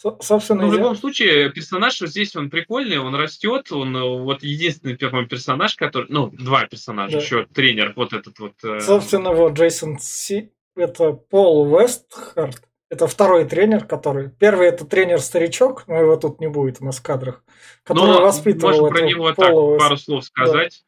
Со- 0.00 0.16
Собственно, 0.22 0.62
Но 0.62 0.66
Ну, 0.68 0.72
в 0.72 0.76
я- 0.76 0.80
любом 0.80 0.96
случае, 0.96 1.50
персонаж 1.50 1.98
здесь, 1.98 2.34
он 2.34 2.48
прикольный, 2.48 2.96
он 2.98 3.14
растет, 3.14 3.70
он 3.70 3.94
э, 3.94 4.00
вот 4.22 4.42
единственный 4.42 4.96
первый 4.96 5.26
персонаж, 5.26 5.76
который, 5.76 6.06
ну, 6.08 6.28
два 6.30 6.64
персонажа, 6.64 7.18
Да. 7.18 7.22
еще 7.22 7.46
тренер, 7.52 7.92
вот 7.96 8.14
этот 8.14 8.38
вот. 8.38 8.52
э, 8.64 8.80
собственно, 8.80 9.32
вот 9.32 9.52
Джейсон 9.52 9.98
Си, 9.98 10.52
это 10.74 11.12
Пол 11.12 11.66
Вестхарт, 11.66 12.62
это 12.88 13.06
второй 13.06 13.44
тренер, 13.44 13.84
который... 13.84 14.30
Первый 14.30 14.68
это 14.68 14.86
тренер-старичок, 14.86 15.84
но 15.86 15.96
его 16.00 16.16
тут 16.16 16.40
не 16.40 16.48
будет 16.48 16.78
у 16.80 16.84
нас 16.86 16.96
в 16.98 17.02
кадрах, 17.02 17.44
который 17.84 18.06
Но 18.06 18.22
воспитывал 18.22 18.70
можно 18.80 18.88
про 18.88 19.06
него 19.06 19.28
так 19.34 19.50
Пола 19.50 19.74
Вест- 19.74 19.78
пару 19.80 19.96
слов 19.98 20.24
сказать. 20.24 20.82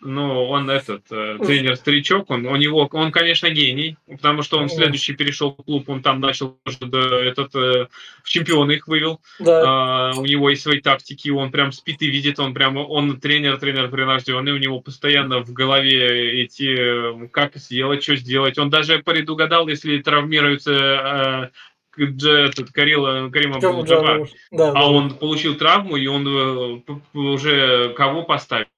Ну, 0.00 0.44
он 0.46 0.70
этот 0.70 1.02
э, 1.10 1.38
тренер-старичок, 1.38 2.30
он 2.30 2.46
у 2.46 2.56
него, 2.56 2.88
он, 2.92 3.12
конечно, 3.12 3.50
гений, 3.50 3.96
потому 4.08 4.42
что 4.42 4.58
он 4.58 4.68
следующий 4.68 5.14
перешел 5.14 5.54
в 5.56 5.62
клуб, 5.62 5.88
он 5.88 6.02
там 6.02 6.20
начал 6.20 6.58
этот 6.64 7.54
э, 7.54 7.86
в 8.22 8.28
чемпионы 8.28 8.72
их 8.72 8.88
вывел. 8.88 9.20
Да, 9.38 10.10
А, 10.10 10.12
у 10.16 10.24
него 10.24 10.50
есть 10.50 10.62
свои 10.62 10.80
тактики, 10.80 11.28
он 11.28 11.50
прям 11.50 11.72
спит 11.72 12.02
и 12.02 12.10
видит, 12.10 12.38
он 12.38 12.54
прям, 12.54 12.76
он 12.76 13.20
тренер, 13.20 13.58
тренер 13.58 13.90
прирожденный, 13.90 14.52
у 14.52 14.58
него 14.58 14.80
постоянно 14.80 15.40
в 15.40 15.52
голове 15.52 16.42
эти, 16.42 17.24
э, 17.24 17.28
как 17.28 17.56
сделать, 17.56 18.02
что 18.02 18.16
сделать. 18.16 18.58
Он 18.58 18.70
даже 18.70 19.00
предугадал, 19.00 19.68
если 19.68 19.98
травмируется 19.98 21.50
этот 21.96 22.72
Карил, 22.72 23.30
Карим 23.30 23.54
Абдул-Джабар. 23.54 24.28
Да, 24.50 24.70
а 24.70 24.72
да, 24.72 24.86
он 24.86 25.14
получил 25.14 25.56
травму, 25.56 25.96
и 25.96 26.06
он 26.06 26.82
уже 27.14 27.92
кого 27.94 28.22
поставить, 28.22 28.68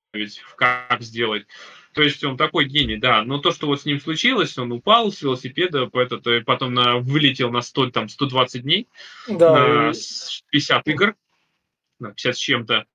как 0.56 1.02
сделать. 1.02 1.46
То 1.94 2.02
есть 2.02 2.22
он 2.24 2.36
такой 2.36 2.64
гений, 2.66 2.96
да. 2.96 3.22
Но 3.22 3.38
то, 3.38 3.52
что 3.52 3.66
вот 3.66 3.82
с 3.82 3.84
ним 3.84 4.00
случилось, 4.00 4.56
он 4.58 4.72
упал 4.72 5.12
с 5.12 5.22
велосипеда, 5.22 5.90
этот, 5.92 6.26
э, 6.26 6.40
потом 6.42 6.74
на, 6.74 6.96
вылетел 6.98 7.50
на 7.50 7.62
100, 7.62 7.90
там, 7.90 8.08
120 8.08 8.62
дней, 8.62 8.88
да. 9.28 9.52
на 9.52 9.92
50 10.50 10.88
игр, 10.88 11.14
на 11.98 12.12
50 12.12 12.36
с 12.36 12.38
чем-то. 12.38 12.86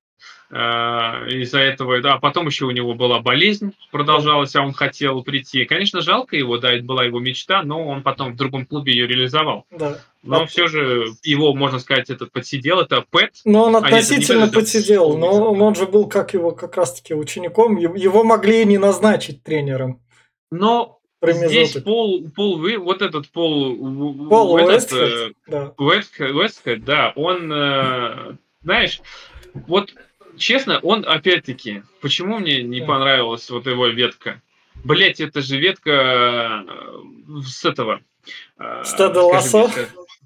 Э, 0.49 1.27
из-за 1.29 1.59
этого, 1.59 1.99
да, 2.01 2.19
потом 2.19 2.47
еще 2.47 2.65
у 2.65 2.71
него 2.71 2.93
была 2.93 3.19
болезнь, 3.19 3.73
продолжалась, 3.91 4.55
а 4.55 4.61
он 4.61 4.71
хотел 4.71 5.21
прийти. 5.21 5.65
Конечно, 5.65 5.99
жалко 5.99 6.37
его, 6.37 6.57
да, 6.57 6.71
это 6.71 6.85
была 6.85 7.03
его 7.03 7.19
мечта, 7.19 7.63
но 7.63 7.85
он 7.85 8.01
потом 8.01 8.31
в 8.31 8.37
другом 8.37 8.65
клубе 8.65 8.93
ее 8.93 9.07
реализовал. 9.07 9.65
Да. 9.71 9.99
Но 10.23 10.45
все 10.45 10.67
же 10.67 11.07
его, 11.23 11.53
можно 11.53 11.79
сказать, 11.79 12.09
этот 12.09 12.31
подсидел, 12.31 12.79
это 12.79 13.03
Пэт. 13.09 13.33
Но 13.43 13.65
он 13.65 13.75
относительно 13.75 14.45
а 14.45 14.51
подсидел, 14.51 15.17
но 15.17 15.51
он 15.51 15.75
же 15.75 15.85
был 15.85 16.07
как 16.07 16.33
его 16.33 16.51
как 16.51 16.77
раз-таки 16.77 17.13
учеником, 17.13 17.75
его 17.75 18.23
могли 18.23 18.63
не 18.65 18.77
назначить 18.77 19.43
тренером. 19.43 20.01
Но 20.49 20.99
здесь 21.21 21.73
Пол, 21.73 22.23
Пол, 22.33 22.57
вы, 22.57 22.77
вот 22.77 23.01
этот 23.01 23.29
Пол, 23.31 23.75
Пол 24.29 24.57
этот, 24.57 24.91
Уэстхэт, 24.93 25.09
э, 25.09 25.33
да. 25.47 25.73
Уэстхэт, 25.77 26.31
Уэстхэт, 26.31 26.85
да, 26.85 27.11
он, 27.17 27.51
э, 27.51 28.37
знаешь, 28.63 29.01
вот 29.53 29.93
честно, 30.37 30.79
он 30.79 31.05
опять-таки, 31.07 31.83
почему 32.01 32.39
мне 32.39 32.63
не 32.63 32.81
понравилась 32.81 33.49
вот 33.49 33.65
его 33.65 33.87
ветка? 33.87 34.41
Блять, 34.83 35.19
это 35.19 35.41
же 35.41 35.57
ветка 35.57 36.63
э, 36.67 37.41
с 37.45 37.65
этого. 37.65 38.01
Э, 38.59 38.83
Стада 38.85 39.21
лосо? 39.21 39.69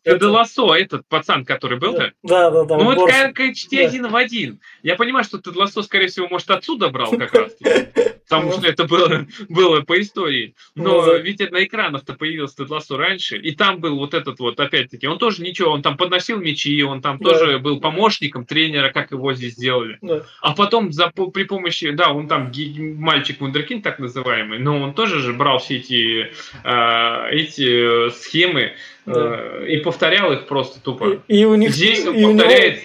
Это 0.04 0.30
Лосо, 0.30 0.74
этот 0.74 1.08
пацан, 1.08 1.46
который 1.46 1.78
был, 1.78 1.94
да? 1.94 2.12
Да, 2.24 2.50
да, 2.50 2.66
да. 2.66 2.78
Ну, 2.78 2.92
это 2.92 3.06
как 3.06 3.36
почти 3.36 3.78
да. 3.78 3.84
один 3.84 4.08
в 4.08 4.16
один. 4.16 4.60
Я 4.82 4.96
понимаю, 4.96 5.24
что 5.24 5.38
Тед 5.38 5.56
Лосо, 5.56 5.84
скорее 5.84 6.08
всего, 6.08 6.28
может, 6.28 6.50
отсюда 6.50 6.90
брал 6.90 7.12
как 7.12 7.34
раз. 7.34 7.56
Потому 8.28 8.50
ну. 8.50 8.58
что 8.58 8.68
это 8.68 8.86
было, 8.86 9.28
было 9.50 9.82
по 9.82 10.00
истории. 10.00 10.56
Но 10.74 11.06
ну, 11.06 11.18
ведь 11.18 11.40
на 11.52 11.64
экранах-то 11.64 12.14
появился 12.14 12.58
Тед 12.58 12.70
Лосо 12.70 12.98
раньше. 12.98 13.38
И 13.38 13.52
там 13.52 13.80
был 13.80 13.98
вот 13.98 14.14
этот 14.16 14.40
вот, 14.40 14.60
опять-таки, 14.60 15.06
он 15.06 15.20
тоже 15.20 15.44
ничего, 15.44 15.72
он 15.72 15.84
там 15.84 15.98
подносил 15.98 16.38
мячи, 16.38 16.82
он 16.82 17.02
там 17.02 17.20
тоже 17.20 17.60
был 17.60 17.80
помощником 17.80 18.46
тренера, 18.46 18.92
как 18.92 19.12
его 19.12 19.34
здесь 19.34 19.54
сделали. 19.54 20.00
А 20.42 20.54
потом 20.56 20.92
за, 20.92 21.10
при 21.10 21.44
помощи, 21.44 21.92
да, 21.92 22.12
он 22.12 22.28
там 22.28 22.52
мальчик 22.98 23.40
Вундеркин 23.40 23.82
так 23.82 24.00
называемый, 24.00 24.60
но 24.60 24.82
он 24.82 24.94
тоже 24.94 25.20
же 25.20 25.34
брал 25.34 25.60
все 25.60 25.78
эти, 25.78 26.32
э, 26.64 27.30
эти 27.32 28.10
схемы, 28.12 28.74
да. 29.06 29.66
и 29.68 29.78
повторял 29.78 30.32
их 30.34 30.48
просто 30.48 30.82
тупо. 30.82 31.22
И, 31.28 31.42
и 31.42 31.46
у 31.46 31.56
них 31.56 31.72
здесь 31.72 32.06
он 32.06 32.16
и 32.16 32.24
повторяет. 32.24 32.80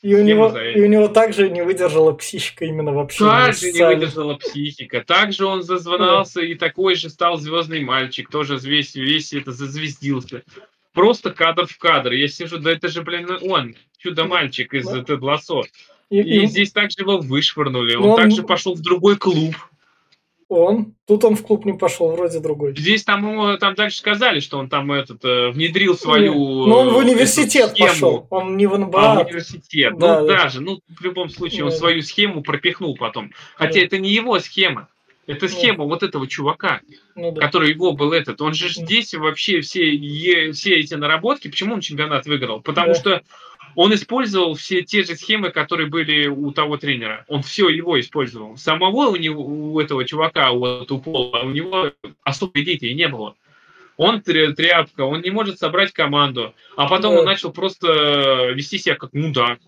И 0.00 0.14
у, 0.14 0.22
него, 0.22 0.56
и 0.56 0.80
у 0.80 0.86
него 0.86 1.08
также 1.08 1.50
не 1.50 1.64
выдержала 1.64 2.12
психика 2.12 2.64
именно 2.64 2.92
вообще. 2.92 3.24
Также 3.24 3.72
не 3.72 3.84
выдержала 3.84 4.34
психика. 4.34 5.02
Также 5.04 5.44
он 5.44 5.64
зазвонался 5.64 6.40
да. 6.40 6.46
и 6.46 6.54
такой 6.54 6.94
же 6.94 7.10
стал 7.10 7.36
звездный 7.38 7.80
мальчик. 7.80 8.30
Тоже 8.30 8.58
весь, 8.58 8.94
весь 8.94 9.32
это 9.32 9.50
зазвездился. 9.50 10.44
Просто 10.92 11.32
кадр 11.32 11.66
в 11.66 11.76
кадр. 11.78 12.12
Я 12.12 12.28
сижу, 12.28 12.58
да 12.58 12.70
это 12.70 12.86
же, 12.86 13.02
блин, 13.02 13.28
он, 13.42 13.74
чудо-мальчик 13.98 14.72
из 14.74 14.86
да. 14.86 15.04
Лассо. 15.20 15.64
И, 16.10 16.20
и, 16.20 16.42
и 16.42 16.46
здесь 16.46 16.70
также 16.70 17.00
его 17.00 17.18
вышвырнули. 17.18 17.96
Он, 17.96 18.10
он 18.10 18.16
также 18.16 18.44
пошел 18.44 18.74
в 18.74 18.80
другой 18.80 19.16
клуб. 19.16 19.56
Он. 20.48 20.94
Тут 21.06 21.24
он 21.24 21.36
в 21.36 21.42
клуб 21.42 21.66
не 21.66 21.74
пошел, 21.74 22.10
вроде 22.10 22.40
другой. 22.40 22.74
Здесь 22.74 23.04
там 23.04 23.28
ему 23.28 23.58
там 23.58 23.74
дальше 23.74 23.98
сказали, 23.98 24.40
что 24.40 24.58
он 24.58 24.70
там 24.70 24.90
этот 24.92 25.22
э, 25.22 25.50
внедрил 25.50 25.94
свою. 25.94 26.32
Но 26.32 26.66
ну, 26.66 26.76
он 26.76 26.88
в 26.90 26.96
университет 26.96 27.76
пошел. 27.78 28.26
Он 28.30 28.56
не 28.56 28.66
в 28.66 28.78
НБА. 28.78 29.12
А, 29.12 29.24
в 29.24 29.26
университет. 29.26 29.98
Да, 29.98 30.20
ну 30.20 30.26
да. 30.26 30.36
даже, 30.38 30.62
ну 30.62 30.80
в 30.88 31.02
любом 31.02 31.28
случае, 31.28 31.60
да. 31.60 31.66
он 31.66 31.72
свою 31.72 32.00
схему 32.00 32.42
пропихнул 32.42 32.96
потом. 32.96 33.30
Хотя 33.56 33.80
да. 33.80 33.86
это 33.86 33.98
не 33.98 34.10
его 34.10 34.38
схема. 34.38 34.88
Это 35.26 35.46
схема 35.48 35.78
да. 35.78 35.84
вот 35.84 36.02
этого 36.02 36.26
чувака, 36.26 36.80
ну, 37.14 37.32
да. 37.32 37.42
который 37.42 37.70
его 37.70 37.92
был 37.92 38.14
этот. 38.14 38.40
Он 38.40 38.54
же 38.54 38.70
здесь 38.70 39.12
вообще 39.12 39.60
все, 39.60 39.82
все 40.52 40.74
эти 40.76 40.94
наработки. 40.94 41.48
Почему 41.48 41.74
он 41.74 41.80
чемпионат 41.82 42.24
выиграл? 42.24 42.62
Потому 42.62 42.88
да. 42.88 42.94
что 42.94 43.22
он 43.78 43.94
использовал 43.94 44.54
все 44.54 44.82
те 44.82 45.04
же 45.04 45.14
схемы, 45.14 45.50
которые 45.50 45.88
были 45.88 46.26
у 46.26 46.50
того 46.50 46.78
тренера. 46.78 47.24
Он 47.28 47.44
все 47.44 47.68
его 47.68 48.00
использовал. 48.00 48.56
Самого 48.56 49.06
у 49.06 49.14
него, 49.14 49.46
у 49.46 49.78
этого 49.78 50.04
чувака, 50.04 50.50
вот 50.50 50.90
у 50.90 50.98
Пола, 50.98 51.44
у 51.44 51.50
него 51.50 51.92
особой 52.24 52.64
идеи 52.64 52.92
не 52.92 53.06
было. 53.06 53.36
Он 53.96 54.20
тряпка, 54.20 55.02
он 55.02 55.20
не 55.20 55.30
может 55.30 55.60
собрать 55.60 55.92
команду. 55.92 56.54
А 56.76 56.88
потом 56.88 57.14
да. 57.14 57.20
он 57.20 57.24
начал 57.26 57.52
просто 57.52 58.50
вести 58.52 58.78
себя 58.78 58.96
как 58.96 59.12
мудак. 59.12 59.60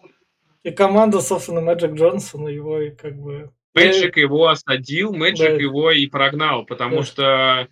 И 0.64 0.73
команда, 0.73 1.20
собственно, 1.20 1.61
Мэджик 1.61 1.92
Джонсона 1.92 2.49
его 2.49 2.81
и 2.81 2.90
как 2.90 3.14
бы... 3.16 3.53
Мэджик 3.75 4.16
его 4.16 4.49
осадил, 4.49 5.14
Мэджик 5.14 5.51
да. 5.51 5.62
его 5.62 5.92
и 5.92 6.09
прогнал, 6.09 6.64
потому 6.64 6.96
да. 6.96 7.03
что, 7.05 7.68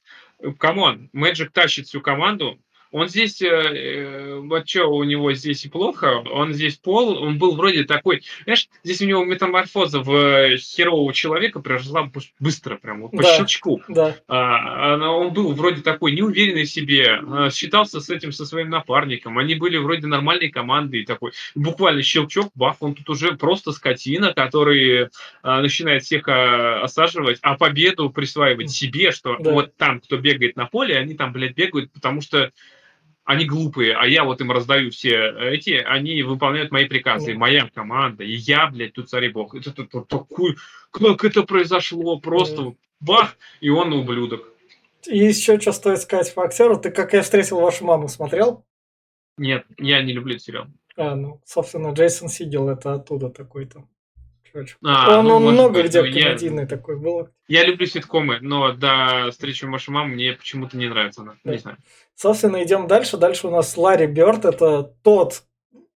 come 0.58 0.88
on, 0.88 1.10
Мэджик 1.12 1.50
тащит 1.50 1.88
всю 1.88 2.00
команду, 2.00 2.60
он 2.90 3.08
здесь, 3.08 3.42
э, 3.42 3.46
э, 3.46 4.34
вот 4.36 4.68
что 4.68 4.86
у 4.86 5.04
него 5.04 5.32
здесь 5.32 5.64
и 5.64 5.68
плохо, 5.68 6.22
он 6.30 6.54
здесь 6.54 6.76
пол, 6.76 7.22
он 7.22 7.38
был 7.38 7.54
вроде 7.56 7.84
такой, 7.84 8.22
знаешь, 8.44 8.68
здесь 8.82 9.00
у 9.02 9.06
него 9.06 9.24
метаморфоза 9.24 10.00
в 10.00 10.12
э, 10.12 10.56
херового 10.56 11.12
человека 11.12 11.60
произошла 11.60 12.10
быстро, 12.38 12.76
прям 12.76 13.02
вот 13.02 13.12
по 13.12 13.22
да, 13.22 13.36
щелчку. 13.36 13.82
Да. 13.88 14.16
А, 14.28 14.96
он 15.10 15.32
был 15.32 15.52
вроде 15.52 15.82
такой 15.82 16.12
неуверенный 16.12 16.64
в 16.64 16.70
себе, 16.70 17.20
а, 17.20 17.50
считался 17.50 18.00
с 18.00 18.10
этим, 18.10 18.32
со 18.32 18.46
своим 18.46 18.70
напарником, 18.70 19.38
они 19.38 19.54
были 19.54 19.76
вроде 19.76 20.06
нормальной 20.06 20.48
командой, 20.48 21.04
такой 21.04 21.32
буквально 21.54 22.02
щелчок, 22.02 22.50
бах, 22.54 22.76
он 22.80 22.94
тут 22.94 23.08
уже 23.10 23.32
просто 23.32 23.72
скотина, 23.72 24.32
который 24.32 25.08
а, 25.42 25.60
начинает 25.60 26.04
всех 26.04 26.28
а, 26.28 26.82
осаживать, 26.82 27.38
а 27.42 27.56
победу 27.56 28.10
присваивать 28.10 28.70
себе, 28.70 29.10
что 29.10 29.36
да. 29.38 29.52
вот 29.52 29.76
там, 29.76 30.00
кто 30.00 30.16
бегает 30.16 30.56
на 30.56 30.66
поле, 30.66 30.96
они 30.96 31.14
там, 31.14 31.32
блядь, 31.32 31.54
бегают, 31.54 31.92
потому 31.92 32.20
что 32.20 32.50
они 33.28 33.44
глупые, 33.44 33.94
а 33.94 34.06
я 34.06 34.24
вот 34.24 34.40
им 34.40 34.50
раздаю 34.50 34.90
все 34.90 35.30
эти, 35.52 35.72
они 35.72 36.22
выполняют 36.22 36.72
мои 36.72 36.86
приказы, 36.86 37.34
моя 37.34 37.68
команда, 37.74 38.24
и 38.24 38.32
я, 38.32 38.68
блядь, 38.68 38.94
тут 38.94 39.10
царь 39.10 39.30
бог. 39.30 39.54
Это, 39.54 39.68
это, 39.68 39.82
это 39.82 40.00
такой, 40.00 40.56
как 40.90 41.22
это 41.24 41.42
произошло, 41.42 42.18
просто 42.18 42.72
бах, 43.00 43.36
и 43.60 43.68
он 43.68 43.92
ублюдок. 43.92 44.48
И 45.06 45.18
еще 45.18 45.60
что 45.60 45.72
стоит 45.72 45.98
сказать 45.98 46.32
по 46.34 46.44
актеру, 46.44 46.78
ты 46.78 46.90
«Как 46.90 47.12
я 47.12 47.20
встретил 47.20 47.60
вашу 47.60 47.84
маму» 47.84 48.08
смотрел? 48.08 48.64
Нет, 49.36 49.66
я 49.76 50.02
не 50.02 50.14
люблю 50.14 50.36
этот 50.36 50.44
сериал. 50.46 50.66
А, 50.96 51.14
ну, 51.14 51.42
собственно, 51.44 51.92
Джейсон 51.92 52.30
Сигел 52.30 52.70
это 52.70 52.94
оттуда 52.94 53.28
такой-то. 53.28 53.86
А, 54.84 55.18
он, 55.18 55.26
ну, 55.26 55.36
он 55.36 55.42
много 55.52 55.82
где 55.82 56.02
комедийный 56.02 56.62
я, 56.62 56.68
такой 56.68 56.98
был. 56.98 57.28
Я 57.46 57.64
люблю 57.64 57.86
ситкомы, 57.86 58.38
но 58.40 58.72
до 58.72 59.30
встречи 59.30 59.64
вашей 59.64 59.90
мамы 59.90 60.14
мне 60.14 60.32
почему-то 60.32 60.76
не 60.76 60.88
нравится 60.88 61.22
она. 61.22 61.36
Да. 61.44 61.52
Не 61.52 61.58
знаю. 61.58 61.78
Собственно, 62.14 62.62
идем 62.62 62.86
дальше. 62.86 63.16
Дальше 63.16 63.46
у 63.46 63.50
нас 63.50 63.76
Ларри 63.76 64.06
Бёрд. 64.06 64.44
Это 64.44 64.92
тот 65.02 65.42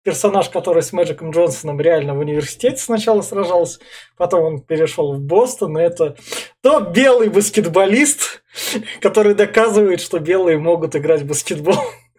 персонаж, 0.08 0.48
который 0.48 0.82
с 0.82 0.92
Мэджиком 0.92 1.32
Джонсоном 1.32 1.80
реально 1.80 2.14
в 2.14 2.20
университете 2.20 2.78
сначала 2.78 3.20
сражался, 3.20 3.80
потом 4.16 4.44
он 4.44 4.60
перешел 4.60 5.12
в 5.12 5.20
Бостон. 5.20 5.76
И 5.76 5.82
это 5.82 6.16
тот 6.62 6.94
белый 6.94 7.28
баскетболист, 7.28 8.42
который 9.00 9.34
доказывает, 9.34 10.00
что 10.00 10.18
белые 10.18 10.58
могут 10.58 10.96
играть 10.96 11.22
в 11.22 11.26
баскетбол. 11.26 11.76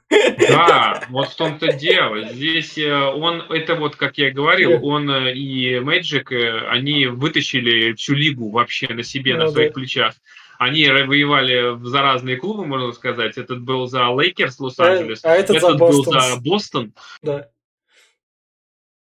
Да, 0.09 1.05
вот 1.09 1.29
в 1.29 1.35
том-то 1.35 1.73
дело. 1.73 2.29
Здесь 2.29 2.77
э, 2.77 2.91
он, 2.91 3.41
это 3.49 3.75
вот, 3.75 3.95
как 3.95 4.17
я 4.17 4.31
говорил, 4.31 4.83
он 4.83 5.09
э, 5.09 5.33
и 5.33 5.75
Magic, 5.75 6.33
э, 6.33 6.67
они 6.67 7.05
вытащили 7.05 7.93
всю 7.93 8.15
лигу 8.15 8.49
вообще 8.49 8.87
на 8.93 9.03
себе, 9.03 9.35
ну, 9.35 9.45
на 9.45 9.51
своих 9.51 9.69
да. 9.69 9.73
плечах. 9.73 10.15
Они 10.57 10.85
воевали 10.87 11.77
за 11.87 12.01
разные 12.01 12.37
клубы, 12.37 12.65
можно 12.65 12.91
сказать. 12.91 13.37
Этот 13.37 13.61
был 13.61 13.87
за 13.87 14.07
Лейкерс 14.09 14.59
Лос-Анджелес, 14.59 15.23
а, 15.23 15.31
а 15.31 15.35
этот, 15.35 15.57
этот 15.57 15.71
за 15.71 15.77
был 15.77 16.03
за 16.03 16.37
Бостон. 16.41 16.93
Да. 17.21 17.49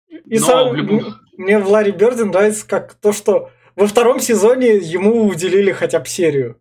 И 0.09 0.39
Но 0.39 0.45
сам, 0.45 0.75
любом... 0.75 1.15
мне 1.37 1.57
в 1.57 1.67
Ларри 1.69 1.91
Берди 1.91 2.23
нравится 2.23 2.67
как 2.67 2.93
то, 2.95 3.13
что 3.13 3.49
во 3.75 3.87
втором 3.87 4.19
сезоне 4.19 4.77
ему 4.77 5.25
уделили 5.27 5.71
хотя 5.71 5.99
бы 5.99 6.07
серию. 6.07 6.59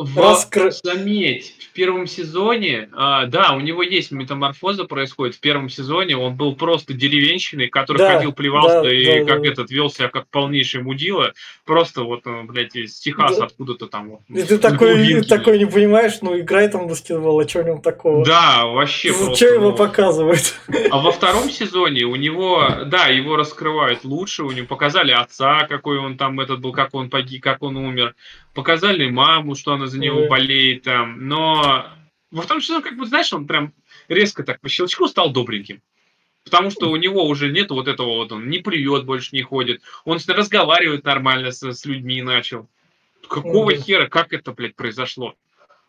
В, 0.00 0.16
Раскры... 0.16 0.70
Заметь, 0.70 1.56
в 1.58 1.72
первом 1.72 2.06
сезоне, 2.06 2.88
а, 2.92 3.26
да, 3.26 3.54
у 3.54 3.60
него 3.60 3.82
есть 3.82 4.12
метаморфоза 4.12 4.84
происходит. 4.84 5.34
В 5.34 5.40
первом 5.40 5.68
сезоне 5.68 6.16
он 6.16 6.36
был 6.36 6.54
просто 6.54 6.94
деревенщиной, 6.94 7.66
который 7.66 7.98
да, 7.98 8.14
ходил, 8.14 8.32
плевался 8.32 8.82
да, 8.82 8.94
и 8.94 9.04
да, 9.04 9.24
как 9.24 9.42
да. 9.42 9.48
этот 9.48 9.72
вел 9.72 9.90
себя 9.90 10.06
как 10.08 10.28
полнейший 10.28 10.82
мудила. 10.82 11.32
Просто 11.64 12.04
вот, 12.04 12.20
э, 12.26 12.42
блядь, 12.44 12.76
из 12.76 13.00
Техаса 13.00 13.40
да. 13.40 13.46
откуда-то 13.46 13.88
там. 13.88 14.20
И 14.28 14.42
ты 14.44 14.58
такой, 14.58 15.24
такой 15.24 15.58
не 15.58 15.66
понимаешь, 15.66 16.18
ну 16.22 16.38
играй 16.38 16.68
там 16.68 16.86
баскетбол, 16.86 17.40
а 17.40 17.48
что 17.48 17.62
в 17.62 17.66
нем 17.66 17.82
такого? 17.82 18.24
Да, 18.24 18.66
вообще 18.66 19.10
ну, 19.10 19.34
Что 19.34 19.46
его 19.46 19.70
ну... 19.70 19.76
показывают? 19.76 20.54
А 20.92 20.98
во 20.98 21.10
втором 21.10 21.50
сезоне 21.50 22.04
у 22.04 22.14
него, 22.14 22.68
да, 22.86 23.08
его 23.08 23.34
раскрывают 23.34 24.04
лучше, 24.04 24.44
у 24.44 24.52
него 24.52 24.68
показали 24.68 25.10
отца, 25.10 25.66
какой 25.68 25.98
он 25.98 26.16
там 26.16 26.38
этот 26.38 26.60
был, 26.60 26.70
как 26.70 26.94
он 26.94 27.10
погиб, 27.10 27.42
как 27.42 27.64
он 27.64 27.76
умер 27.76 28.14
показали 28.58 29.08
маму, 29.08 29.54
что 29.54 29.74
она 29.74 29.86
за 29.86 30.00
него 30.00 30.26
болеет 30.26 30.82
там, 30.82 31.28
но 31.28 31.86
во 32.32 32.42
втором 32.42 32.60
сезоне, 32.60 32.82
как 32.82 32.96
бы, 32.96 33.06
знаешь, 33.06 33.32
он 33.32 33.46
прям 33.46 33.72
резко 34.08 34.42
так 34.42 34.60
по 34.60 34.68
щелчку 34.68 35.06
стал 35.06 35.30
добреньким. 35.30 35.80
Потому 36.42 36.70
что 36.72 36.90
у 36.90 36.96
него 36.96 37.24
уже 37.24 37.52
нет 37.52 37.70
вот 37.70 37.86
этого 37.86 38.16
вот, 38.16 38.32
он 38.32 38.50
не 38.50 38.58
плюет, 38.58 39.04
больше 39.04 39.28
не 39.30 39.42
ходит, 39.42 39.82
он 40.04 40.18
разговаривает 40.26 41.04
нормально 41.04 41.52
с, 41.52 41.62
с 41.62 41.84
людьми 41.84 42.20
начал. 42.20 42.68
Какого 43.28 43.70
mm-hmm. 43.70 43.80
хера, 43.80 44.06
как 44.08 44.32
это, 44.32 44.50
блядь, 44.50 44.74
произошло? 44.74 45.36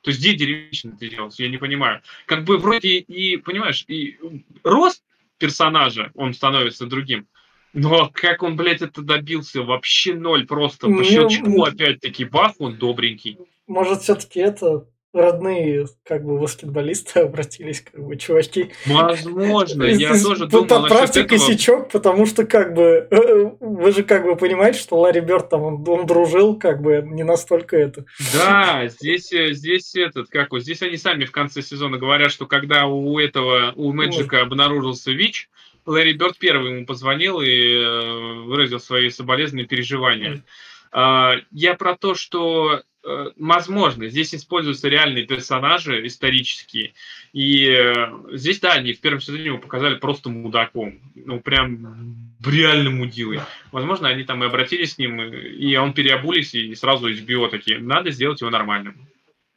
То 0.01 0.11
есть 0.11 0.19
где 0.19 0.35
деревенщина 0.35 0.93
это 0.93 1.09
делалось, 1.09 1.39
я 1.39 1.49
не 1.49 1.57
понимаю. 1.57 2.03
Как 2.27 2.43
бы 2.43 2.59
вроде 2.59 2.99
и, 2.99 3.37
понимаешь, 3.37 3.83
и 3.87 4.19
рост 4.63 5.01
персонажа, 5.39 6.11
он 6.13 6.35
становится 6.35 6.85
другим. 6.85 7.25
Но 7.73 8.09
как 8.13 8.43
он, 8.43 8.55
блядь, 8.55 8.81
это 8.81 9.01
добился? 9.01 9.61
Вообще 9.61 10.13
ноль, 10.15 10.45
просто 10.45 10.87
по 10.87 10.93
ну, 10.93 11.03
щелчку 11.03 11.63
опять-таки 11.63 12.25
бах, 12.25 12.53
он 12.59 12.77
добренький. 12.77 13.37
Может, 13.67 14.01
все-таки 14.01 14.39
это 14.39 14.85
родные 15.13 15.87
как 16.03 16.23
бы 16.23 16.39
баскетболисты 16.39 17.19
обратились, 17.21 17.81
как 17.81 18.05
бы 18.05 18.15
чуваки. 18.15 18.71
Возможно, 18.85 19.83
я 19.83 20.09
тоже 20.21 20.47
думал 20.47 20.67
Подправьте 20.67 21.23
косячок, 21.23 21.89
потому 21.91 22.25
что 22.25 22.45
как 22.45 22.73
бы 22.73 23.07
э, 23.09 23.51
вы 23.59 23.91
же 23.91 24.03
как 24.03 24.25
бы 24.25 24.35
понимаете, 24.35 24.79
что 24.79 24.99
Ларри 24.99 25.21
Бёрд 25.21 25.49
там 25.49 25.61
он, 25.61 25.83
он 25.87 26.05
дружил, 26.05 26.57
как 26.57 26.81
бы 26.81 27.01
не 27.03 27.23
настолько 27.23 27.75
это. 27.75 28.05
Да, 28.33 28.87
здесь 28.87 29.33
э, 29.33 29.53
здесь 29.53 29.95
этот 29.95 30.29
как 30.29 30.51
вот 30.51 30.61
здесь 30.61 30.81
они 30.83 30.97
сами 30.97 31.25
в 31.25 31.31
конце 31.31 31.61
сезона 31.61 31.97
говорят, 31.97 32.31
что 32.31 32.45
когда 32.45 32.85
у 32.85 33.17
этого 33.17 33.73
у 33.75 33.91
Мэджика 33.93 34.41
обнаружился 34.41 35.11
ВИЧ, 35.11 35.49
Ларри 35.85 36.13
Бёрд 36.13 36.37
первый 36.37 36.75
ему 36.75 36.85
позвонил 36.85 37.41
и 37.41 37.49
э, 37.49 38.33
выразил 38.43 38.79
свои 38.79 39.09
соболезные 39.09 39.65
переживания. 39.65 40.43
А, 40.91 41.35
я 41.51 41.75
про 41.75 41.95
то, 41.95 42.15
что 42.15 42.83
Э, 43.01 43.31
возможно, 43.37 44.09
здесь 44.09 44.35
используются 44.35 44.89
реальные 44.89 45.25
персонажи 45.25 46.05
исторические. 46.05 46.93
И 47.31 47.69
э, 47.69 48.07
здесь, 48.33 48.59
да, 48.59 48.73
они 48.73 48.93
в 48.93 48.99
первом 48.99 49.21
сезоне 49.21 49.45
его 49.45 49.57
показали 49.57 49.95
просто 49.95 50.29
мудаком. 50.29 50.99
Ну, 51.15 51.39
прям 51.39 52.35
реально 52.45 52.89
мудилой. 52.89 53.39
Возможно, 53.71 54.09
они 54.09 54.23
там 54.23 54.43
и 54.43 54.47
обратились 54.47 54.93
с 54.93 54.97
ним, 54.97 55.21
и 55.21 55.75
он 55.77 55.93
переобулись, 55.93 56.53
и 56.53 56.75
сразу 56.75 57.09
био 57.11 57.47
такие, 57.47 57.79
надо 57.79 58.11
сделать 58.11 58.41
его 58.41 58.49
нормальным. 58.49 59.07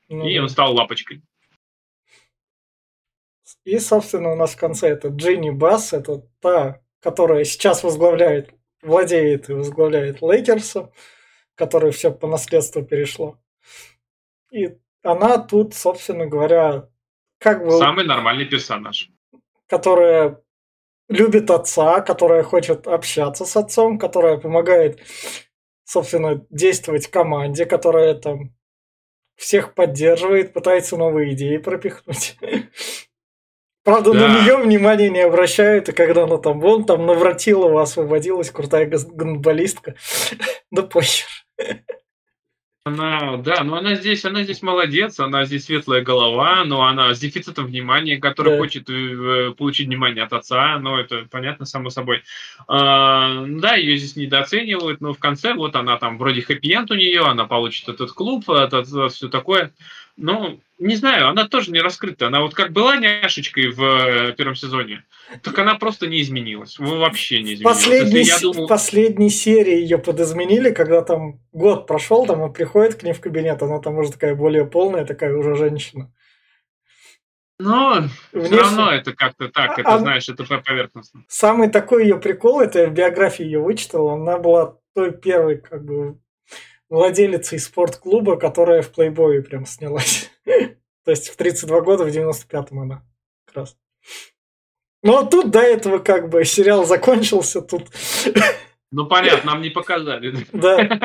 Ну, 0.08 0.28
и 0.28 0.38
он 0.38 0.48
стал 0.48 0.74
лапочкой. 0.74 1.22
И, 3.64 3.78
собственно, 3.78 4.32
у 4.32 4.36
нас 4.36 4.54
в 4.54 4.58
конце 4.58 4.88
это 4.88 5.08
Джинни 5.08 5.50
Басс, 5.50 5.92
это 5.92 6.22
та, 6.40 6.80
которая 7.00 7.44
сейчас 7.44 7.84
возглавляет, 7.84 8.50
владеет 8.82 9.48
и 9.48 9.52
возглавляет 9.52 10.20
Лейкерса 10.22 10.90
которой 11.54 11.92
все 11.92 12.10
по 12.10 12.26
наследству 12.26 12.82
перешло. 12.82 13.38
И 14.50 14.76
она 15.02 15.38
тут, 15.38 15.74
собственно 15.74 16.26
говоря, 16.26 16.88
как 17.38 17.64
бы... 17.64 17.72
Самый 17.78 18.04
нормальный 18.04 18.46
персонаж. 18.46 19.10
Которая 19.66 20.42
любит 21.08 21.50
отца, 21.50 22.00
которая 22.00 22.42
хочет 22.42 22.86
общаться 22.86 23.44
с 23.44 23.56
отцом, 23.56 23.98
которая 23.98 24.38
помогает, 24.38 25.00
собственно, 25.84 26.44
действовать 26.50 27.08
команде, 27.08 27.66
которая 27.66 28.14
там 28.14 28.54
всех 29.36 29.74
поддерживает, 29.74 30.52
пытается 30.52 30.96
новые 30.96 31.34
идеи 31.34 31.56
пропихнуть. 31.58 32.36
Правда, 33.84 34.12
да. 34.12 34.28
на 34.28 34.42
нее 34.42 34.56
внимания 34.58 35.10
не 35.10 35.20
обращают, 35.20 35.88
и 35.88 35.92
когда 35.92 36.24
она 36.24 36.38
там, 36.38 36.60
вон, 36.60 36.84
там 36.84 37.04
Навратилова 37.04 37.82
освободилась, 37.82 38.50
крутая 38.50 38.86
гандболистка, 38.86 39.96
да 40.70 40.82
похер. 40.82 41.26
Она, 42.84 43.36
да, 43.36 43.62
но 43.62 43.76
она 43.76 43.94
здесь, 43.94 44.24
она 44.24 44.42
здесь 44.42 44.60
молодец, 44.60 45.20
она 45.20 45.44
здесь 45.44 45.66
светлая 45.66 46.02
голова, 46.02 46.64
но 46.64 46.82
она 46.82 47.14
с 47.14 47.20
дефицитом 47.20 47.66
внимания, 47.66 48.16
который 48.16 48.54
да. 48.54 48.58
хочет 48.58 48.90
э, 48.90 49.52
получить 49.56 49.86
внимание 49.86 50.24
от 50.24 50.32
отца, 50.32 50.80
но 50.80 50.98
это 50.98 51.26
понятно 51.30 51.64
само 51.64 51.90
собой. 51.90 52.24
А, 52.66 53.44
да, 53.46 53.76
ее 53.76 53.96
здесь 53.96 54.16
недооценивают, 54.16 55.00
но 55.00 55.12
в 55.12 55.18
конце 55.18 55.54
вот 55.54 55.76
она 55.76 55.96
там 55.96 56.18
вроде 56.18 56.42
хэппи 56.42 56.76
у 56.90 56.94
нее, 56.94 57.20
она 57.20 57.44
получит 57.44 57.88
этот 57.88 58.10
клуб, 58.10 58.50
это, 58.50 58.78
это 58.78 59.08
все 59.10 59.28
такое. 59.28 59.72
Ну, 60.16 60.60
не 60.78 60.96
знаю, 60.96 61.28
она 61.28 61.48
тоже 61.48 61.70
не 61.70 61.80
раскрыта. 61.80 62.26
Она 62.26 62.40
вот 62.42 62.54
как 62.54 62.72
была 62.72 62.96
няшечкой 62.96 63.68
в 63.70 63.82
э, 63.82 64.32
первом 64.32 64.54
сезоне, 64.54 65.04
так 65.42 65.58
она 65.58 65.76
просто 65.76 66.06
не 66.06 66.20
изменилась. 66.20 66.78
Вообще 66.78 67.42
не 67.42 67.54
изменилась. 67.54 67.76
Последней, 67.76 68.22
я 68.22 68.38
думал... 68.38 68.66
В 68.66 68.68
последней 68.68 69.30
серии 69.30 69.80
ее 69.80 69.98
подизменили, 69.98 70.70
когда 70.70 71.02
там 71.02 71.40
год 71.52 71.86
прошел, 71.86 72.26
там 72.26 72.40
он 72.42 72.52
приходит 72.52 72.96
к 72.96 73.02
ней 73.02 73.12
в 73.12 73.20
кабинет, 73.20 73.62
она 73.62 73.78
там 73.80 73.96
уже 73.98 74.12
такая 74.12 74.34
более 74.34 74.66
полная, 74.66 75.04
такая 75.06 75.34
уже 75.36 75.54
женщина. 75.54 76.12
Но 77.58 78.08
Внешне... 78.32 78.56
все 78.56 78.56
равно 78.56 78.90
это 78.90 79.12
как-то 79.12 79.48
так, 79.48 79.78
это 79.78 79.94
а, 79.94 79.98
знаешь, 79.98 80.28
это 80.28 80.44
поверхностно. 80.44 81.22
Самый 81.28 81.68
такой 81.68 82.04
ее 82.04 82.18
прикол, 82.18 82.60
это 82.60 82.80
я 82.80 82.88
в 82.88 82.92
биографии 82.92 83.44
ее 83.44 83.60
вычитал, 83.60 84.10
она 84.10 84.38
была 84.38 84.76
той 84.94 85.12
первой 85.12 85.58
как 85.58 85.84
бы 85.84 86.18
владелицей 86.92 87.58
спортклуба, 87.58 88.36
которая 88.36 88.82
в 88.82 88.90
плейбое 88.90 89.42
прям 89.42 89.64
снялась. 89.64 90.30
То 90.44 91.10
есть 91.10 91.30
в 91.30 91.36
32 91.36 91.80
года, 91.80 92.04
в 92.04 92.08
95-м 92.08 92.78
она 92.78 93.02
как 93.46 93.56
раз. 93.56 93.76
Ну 95.02 95.16
а 95.16 95.24
тут 95.24 95.50
до 95.50 95.60
этого 95.60 95.98
как 95.98 96.28
бы 96.28 96.44
сериал 96.44 96.84
закончился, 96.84 97.62
тут... 97.62 97.88
Ну 98.94 99.06
понятно, 99.06 99.52
нам 99.52 99.62
не 99.62 99.70
показали. 99.70 100.36
Да. 100.52 101.00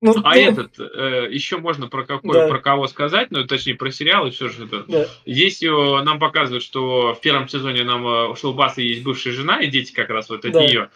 Ну, 0.00 0.14
а 0.22 0.36
ну... 0.36 0.40
этот, 0.40 0.78
э, 0.78 1.26
еще 1.32 1.56
можно 1.56 1.88
про 1.88 2.06
какой, 2.06 2.32
да. 2.32 2.46
про 2.46 2.60
кого 2.60 2.86
сказать, 2.86 3.32
ну 3.32 3.44
точнее 3.44 3.74
про 3.74 3.90
сериал 3.90 4.28
и 4.28 4.30
все 4.30 4.48
же 4.48 4.66
это. 4.66 4.84
Да. 4.86 5.08
Здесь 5.26 5.60
его, 5.60 6.00
нам 6.02 6.20
показывают, 6.20 6.62
что 6.62 7.12
в 7.12 7.20
первом 7.20 7.48
сезоне 7.48 7.82
нам 7.82 8.06
э, 8.06 8.28
у 8.28 8.36
Шелбаса 8.36 8.82
есть 8.82 9.02
бывшая 9.02 9.32
жена 9.32 9.60
и 9.60 9.66
дети 9.66 9.92
как 9.92 10.10
раз 10.10 10.28
вот 10.28 10.44
от 10.44 10.52
да. 10.52 10.62
нее. 10.62 10.90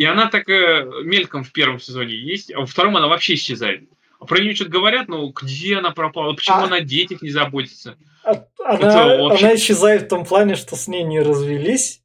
И 0.00 0.04
она 0.06 0.30
так 0.30 0.48
мельком 0.48 1.44
в 1.44 1.52
первом 1.52 1.78
сезоне 1.78 2.14
есть, 2.14 2.50
а 2.54 2.60
во 2.60 2.66
втором 2.66 2.96
она 2.96 3.06
вообще 3.06 3.34
исчезает. 3.34 3.86
А 4.18 4.24
про 4.24 4.40
нее 4.40 4.54
что-то 4.54 4.70
говорят, 4.70 5.08
ну 5.08 5.28
где 5.28 5.76
она 5.76 5.90
пропала, 5.90 6.32
почему 6.32 6.56
а... 6.56 6.64
она 6.64 6.76
о 6.76 6.80
детях 6.80 7.20
не 7.20 7.28
заботится. 7.28 7.98
А, 8.24 8.42
она, 8.64 9.18
вообще... 9.18 9.44
она 9.44 9.56
исчезает 9.56 10.04
в 10.04 10.08
том 10.08 10.24
плане, 10.24 10.56
что 10.56 10.74
с 10.74 10.88
ней 10.88 11.02
не 11.02 11.20
развелись. 11.20 12.00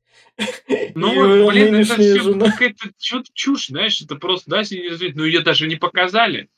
Ну, 0.94 1.48
блин, 1.50 1.74
это 1.74 1.96
все 1.96 2.38
какая-то 2.38 2.90
чушь, 3.34 3.68
знаешь, 3.68 4.02
это 4.02 4.18
просто, 4.18 4.50
да, 4.50 4.58
не 4.70 4.90
развелись, 4.90 5.16
но 5.16 5.24
ее 5.24 5.40
даже 5.40 5.66
не 5.66 5.78
показали. 5.78 6.50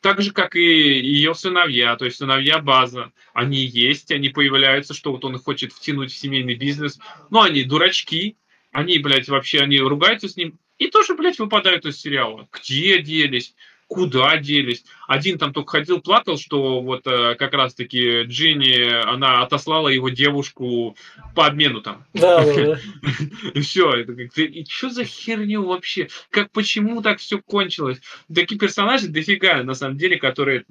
Так 0.00 0.22
же, 0.22 0.32
как 0.32 0.56
и 0.56 0.62
ее 0.62 1.34
сыновья, 1.34 1.96
то 1.96 2.06
есть 2.06 2.16
сыновья 2.16 2.60
база. 2.60 3.12
Они 3.34 3.58
есть, 3.58 4.10
они 4.10 4.30
появляются, 4.30 4.94
что 4.94 5.12
вот 5.12 5.22
он 5.26 5.38
хочет 5.38 5.74
втянуть 5.74 6.12
в 6.12 6.16
семейный 6.16 6.54
бизнес. 6.54 6.98
Но 7.28 7.42
они 7.42 7.62
дурачки, 7.62 8.38
они, 8.78 8.98
блядь, 8.98 9.28
вообще, 9.28 9.58
они 9.58 9.80
ругаются 9.80 10.28
с 10.28 10.36
ним 10.36 10.58
и 10.78 10.88
тоже, 10.88 11.14
блядь, 11.14 11.38
выпадают 11.38 11.84
из 11.84 12.00
сериала. 12.00 12.48
Где 12.52 13.02
делись? 13.02 13.54
Куда 13.88 14.36
делись? 14.36 14.84
Один 15.08 15.38
там 15.38 15.52
только 15.52 15.72
ходил, 15.72 16.00
плакал, 16.00 16.38
что 16.38 16.80
вот 16.82 17.06
э, 17.06 17.34
как 17.36 17.54
раз-таки 17.54 18.22
Джинни, 18.22 18.82
она 18.82 19.42
отослала 19.42 19.88
его 19.88 20.10
девушку 20.10 20.94
по 21.34 21.46
обмену 21.46 21.80
там. 21.80 22.06
Да, 22.12 22.44
да, 22.44 22.78
И 23.54 23.60
все. 23.60 23.90
Это 23.94 24.12
и 24.12 24.64
что 24.68 24.90
за 24.90 25.04
херню 25.04 25.64
вообще? 25.64 26.08
Как, 26.30 26.52
почему 26.52 27.00
так 27.00 27.18
все 27.18 27.40
кончилось? 27.40 28.00
Такие 28.32 28.58
персонажи 28.58 29.08
дофига, 29.08 29.62
на 29.62 29.74
самом 29.74 29.96
деле, 29.96 30.18
которые 30.18 30.66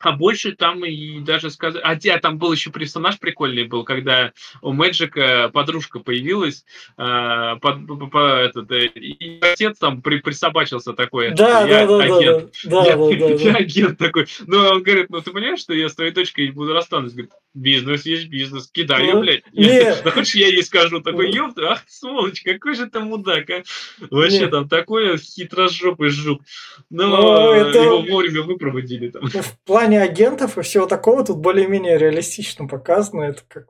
а 0.00 0.12
больше 0.12 0.52
там 0.52 0.84
и 0.84 1.20
даже 1.20 1.50
сказать... 1.50 1.82
А, 1.84 1.92
а 1.92 2.18
там 2.18 2.38
был 2.38 2.52
еще 2.52 2.70
персонаж 2.70 3.18
прикольный 3.18 3.64
был, 3.64 3.84
когда 3.84 4.32
у 4.62 4.72
Мэджика 4.72 5.50
подружка 5.52 6.00
появилась, 6.00 6.64
э, 6.96 7.56
под, 7.60 7.86
по, 7.86 8.06
по, 8.06 8.18
этот, 8.18 8.70
э, 8.72 8.86
и 8.86 9.38
отец 9.40 9.78
там 9.78 10.00
при, 10.00 10.20
присобачился 10.20 10.94
такой. 10.94 11.32
Да, 11.32 11.66
я 11.66 11.86
да, 11.86 11.98
да, 11.98 12.04
агент. 12.04 12.52
да, 12.64 12.82
да, 12.82 12.88
я, 12.88 12.96
да, 12.96 13.28
да, 13.28 13.34
я 13.42 13.54
агент 13.56 13.98
такой. 13.98 14.26
Ну, 14.46 14.58
он 14.58 14.82
говорит, 14.82 15.10
ну 15.10 15.20
ты 15.20 15.30
понимаешь, 15.30 15.60
что 15.60 15.74
я 15.74 15.88
с 15.88 15.94
твоей 15.94 16.12
дочкой 16.12 16.50
буду 16.50 16.72
расстанусь? 16.72 17.12
Говорит, 17.12 17.32
бизнес 17.52 18.06
есть 18.06 18.28
бизнес, 18.28 18.70
кидай 18.70 19.02
ее, 19.02 19.14
ну, 19.14 19.20
блядь. 19.20 19.42
Я, 19.52 20.00
да 20.04 20.10
хочешь, 20.10 20.34
я 20.34 20.46
ей 20.46 20.62
скажу, 20.62 21.00
такой, 21.00 21.30
ёпта, 21.30 21.72
ах, 21.72 21.82
сволочь, 21.88 22.42
какой 22.42 22.74
же 22.74 22.88
ты 22.88 23.00
мудак, 23.00 23.50
а? 23.50 23.62
Вообще 24.10 24.46
там 24.46 24.68
такой 24.68 25.18
хитрожопый 25.18 26.08
жук. 26.08 26.42
Но, 26.88 27.08
Но 27.08 27.54
это... 27.54 27.78
его 27.78 28.02
вовремя 28.02 28.42
выпроводили 28.42 29.10
там. 29.10 29.28
В 29.28 29.58
плане 29.66 29.90
плане 29.90 30.02
агентов 30.02 30.56
и 30.58 30.62
всего 30.62 30.86
такого 30.86 31.24
тут 31.24 31.38
более-менее 31.38 31.98
реалистично 31.98 32.68
показано. 32.68 33.22
Это 33.22 33.42
как 33.48 33.66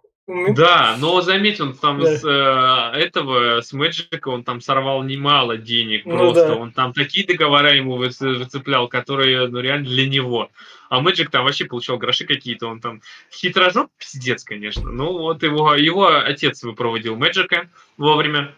да, 0.55 0.97
но 0.99 1.21
заметь, 1.21 1.61
он 1.61 1.75
там 1.75 2.01
да. 2.01 2.17
с 2.17 2.25
э, 2.25 2.99
этого, 2.99 3.61
с 3.61 3.73
Мэджика, 3.73 4.29
он 4.29 4.45
там 4.45 4.61
сорвал 4.61 5.03
немало 5.03 5.57
денег 5.57 6.05
ну, 6.05 6.17
просто. 6.17 6.49
Да. 6.49 6.57
Он 6.57 6.73
там 6.73 6.93
такие 6.93 7.27
договора 7.27 7.75
ему 7.75 7.97
выцеплял, 7.97 8.89
которые 8.89 9.49
ну, 9.49 9.61
реально 9.61 9.87
для 9.87 10.09
него. 10.09 10.51
А 10.89 11.01
Мэджик 11.01 11.31
там 11.31 11.45
вообще 11.45 11.65
получал 11.65 11.99
гроши 11.99 12.27
какие-то. 12.27 12.67
Он 12.69 12.81
там 12.81 13.01
хитрожоп 13.33 13.91
пиздец, 13.99 14.45
конечно. 14.45 14.91
Ну 14.91 15.13
вот 15.19 15.43
его, 15.43 15.75
его 15.75 16.07
отец 16.07 16.63
выпроводил 16.63 17.17
Мэджика 17.17 17.69
вовремя. 17.97 18.55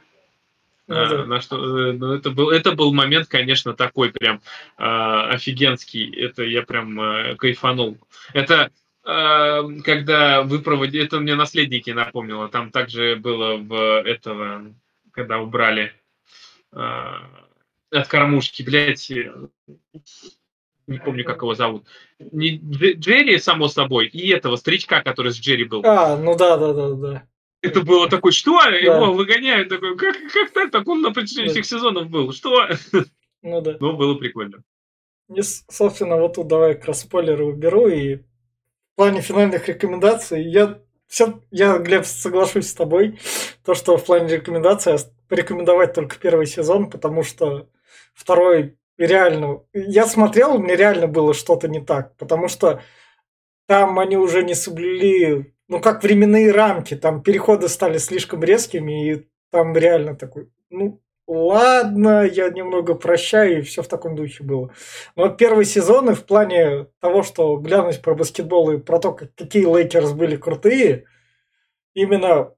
Ну, 0.89 0.97
а, 0.97 1.09
да. 1.09 1.27
на 1.27 1.41
что, 1.41 1.57
э, 1.57 1.93
ну, 1.93 2.13
это, 2.13 2.31
был, 2.31 2.51
это 2.51 2.73
был 2.73 2.93
момент, 2.93 3.29
конечно, 3.29 3.73
такой 3.73 4.11
прям 4.11 4.43
э, 4.79 4.85
офигенский. 4.85 6.13
Это 6.15 6.43
я 6.43 6.63
прям 6.63 7.01
э, 7.01 7.37
кайфанул. 7.37 7.99
Это 8.35 8.71
когда 9.03 10.43
вы 10.43 10.61
проводили, 10.61 11.05
это 11.05 11.21
мне 11.21 11.35
наследники 11.35 11.91
напомнило, 11.91 12.49
там 12.49 12.71
также 12.71 13.17
было 13.17 13.57
в 13.57 14.03
этого, 14.03 14.73
когда 15.11 15.41
убрали 15.41 15.93
от 16.71 18.09
кормушки, 18.09 18.63
блядь, 18.63 19.11
не 20.87 20.99
помню, 20.99 21.25
как 21.25 21.43
его 21.43 21.55
зовут. 21.55 21.87
Не 22.19 22.57
Джерри, 22.59 23.39
само 23.39 23.69
собой, 23.69 24.07
и 24.07 24.29
этого 24.31 24.57
старичка, 24.57 25.03
который 25.03 25.33
с 25.33 25.39
Джерри 25.39 25.65
был. 25.65 25.83
А, 25.85 26.17
ну 26.17 26.37
да, 26.37 26.57
да, 26.57 26.73
да, 26.73 26.91
да. 26.95 27.23
Это 27.61 27.83
было 27.83 28.09
такое, 28.09 28.33
что? 28.33 28.59
Да. 28.61 28.71
Его 28.77 29.13
выгоняют, 29.13 29.69
такой, 29.69 29.97
как, 29.97 30.17
как 30.33 30.51
так? 30.51 30.71
Так 30.73 30.89
он 30.89 31.01
на 31.01 31.13
протяжении 31.13 31.47
да. 31.47 31.53
всех 31.53 31.65
сезонов 31.65 32.09
был. 32.11 32.33
Что? 32.33 32.69
Ну 33.43 33.61
да. 33.61 33.77
Ну, 33.79 33.93
было 33.97 34.15
прикольно. 34.17 34.65
И, 35.33 35.43
собственно, 35.43 36.17
вот 36.17 36.35
тут 36.35 36.49
давай 36.49 36.75
как 36.75 36.87
раз 36.87 37.03
спойлеры 37.03 37.45
уберу. 37.45 37.87
И 37.87 38.19
в 38.93 38.97
плане 38.97 39.21
финальных 39.21 39.69
рекомендаций 39.69 40.43
я 40.43 40.79
все, 41.13 41.41
я, 41.51 41.77
Глеб, 41.77 42.07
соглашусь 42.07 42.71
с 42.71 42.75
тобой, 42.75 43.19
то, 43.65 43.75
что 43.75 43.99
в 43.99 44.05
плане 44.07 44.37
рекомендаций 44.37 44.97
порекомендовать 45.29 45.93
только 45.93 46.17
первый 46.17 46.47
сезон, 46.47 46.89
потому 46.89 47.23
что 47.23 47.69
второй 48.15 48.79
реально... 48.97 49.61
Я 49.75 50.07
смотрел, 50.07 50.59
мне 50.59 50.75
реально 50.75 51.09
было 51.09 51.35
что-то 51.35 51.69
не 51.69 51.81
так, 51.81 52.17
потому 52.17 52.49
что 52.49 52.81
там 53.67 53.99
они 53.99 54.17
уже 54.17 54.43
не 54.43 54.55
соблюли, 54.55 55.55
ну, 55.69 55.81
как 55.81 56.03
временные 56.03 56.51
рамки, 56.51 56.97
там 56.97 57.23
переходы 57.23 57.69
стали 57.69 57.99
слишком 57.99 58.43
резкими, 58.43 59.13
и 59.13 59.29
там 59.51 59.77
реально 59.77 60.17
такой, 60.17 60.51
ну, 60.71 61.02
ладно, 61.27 62.25
я 62.25 62.51
немного 62.51 62.95
прощаю, 62.95 63.59
и 63.59 63.63
все 63.63 63.83
в 63.83 63.89
таком 63.89 64.17
духе 64.17 64.45
было. 64.45 64.73
Но 65.17 65.25
вот 65.25 65.39
первый 65.39 65.65
сезон, 65.65 66.11
и 66.11 66.15
в 66.15 66.25
плане 66.25 66.87
того, 67.01 67.23
что 67.23 67.57
глянуть 67.57 68.03
про 68.03 68.15
баскетбол 68.15 68.73
и 68.73 68.79
про 68.79 68.99
то, 68.99 69.13
какие 69.13 69.65
Лейкерс 69.67 70.13
были 70.13 70.37
крутые, 70.37 71.07
именно 71.95 72.55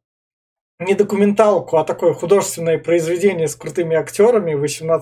не 0.78 0.94
документалку, 0.94 1.76
а 1.76 1.84
такое 1.84 2.14
художественное 2.14 2.78
произведение 2.78 3.48
с 3.48 3.56
крутыми 3.56 3.96
актерами 3.96 4.54
18+, 4.54 5.00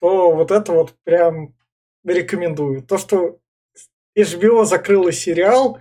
то 0.00 0.32
вот 0.32 0.50
это 0.50 0.72
вот 0.72 0.94
прям 1.04 1.54
рекомендую. 2.04 2.82
То, 2.82 2.98
что 2.98 3.38
HBO 4.16 4.64
закрыла 4.64 5.12
сериал, 5.12 5.78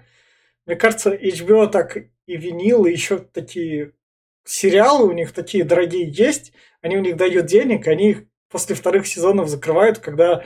мне 0.66 0.76
кажется, 0.76 1.16
HBO 1.16 1.68
так 1.68 1.98
и 1.98 2.38
винил, 2.38 2.86
и 2.86 2.92
еще 2.92 3.20
такие 3.20 3.94
сериалы 4.48 5.08
у 5.08 5.12
них 5.12 5.32
такие 5.32 5.64
дорогие 5.64 6.10
есть, 6.10 6.54
они 6.82 6.98
у 6.98 7.02
них 7.02 7.18
дают 7.18 7.46
денег, 7.46 7.88
они 7.88 8.12
их 8.12 8.24
после 8.50 8.76
вторых 8.76 9.08
сезонов 9.08 9.50
закрывают, 9.50 10.00
когда 10.00 10.46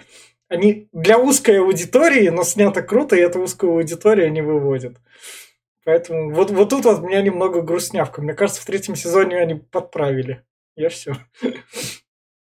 они 0.50 0.90
для 0.92 1.18
узкой 1.18 1.60
аудитории, 1.60 2.30
но 2.30 2.44
снято 2.44 2.82
круто, 2.82 3.16
и 3.16 3.20
эту 3.20 3.40
узкую 3.40 3.74
аудиторию 3.74 4.28
они 4.28 4.42
выводят. 4.42 4.98
Поэтому 5.84 6.34
вот, 6.34 6.52
вот 6.52 6.70
тут 6.70 6.86
вот 6.86 7.02
меня 7.02 7.22
немного 7.22 7.62
грустнявка. 7.62 8.22
Мне 8.22 8.34
кажется, 8.34 8.62
в 8.62 8.66
третьем 8.66 8.96
сезоне 8.96 9.38
они 9.38 9.56
подправили. 9.56 10.44
Я 10.76 10.90
все. 10.90 11.16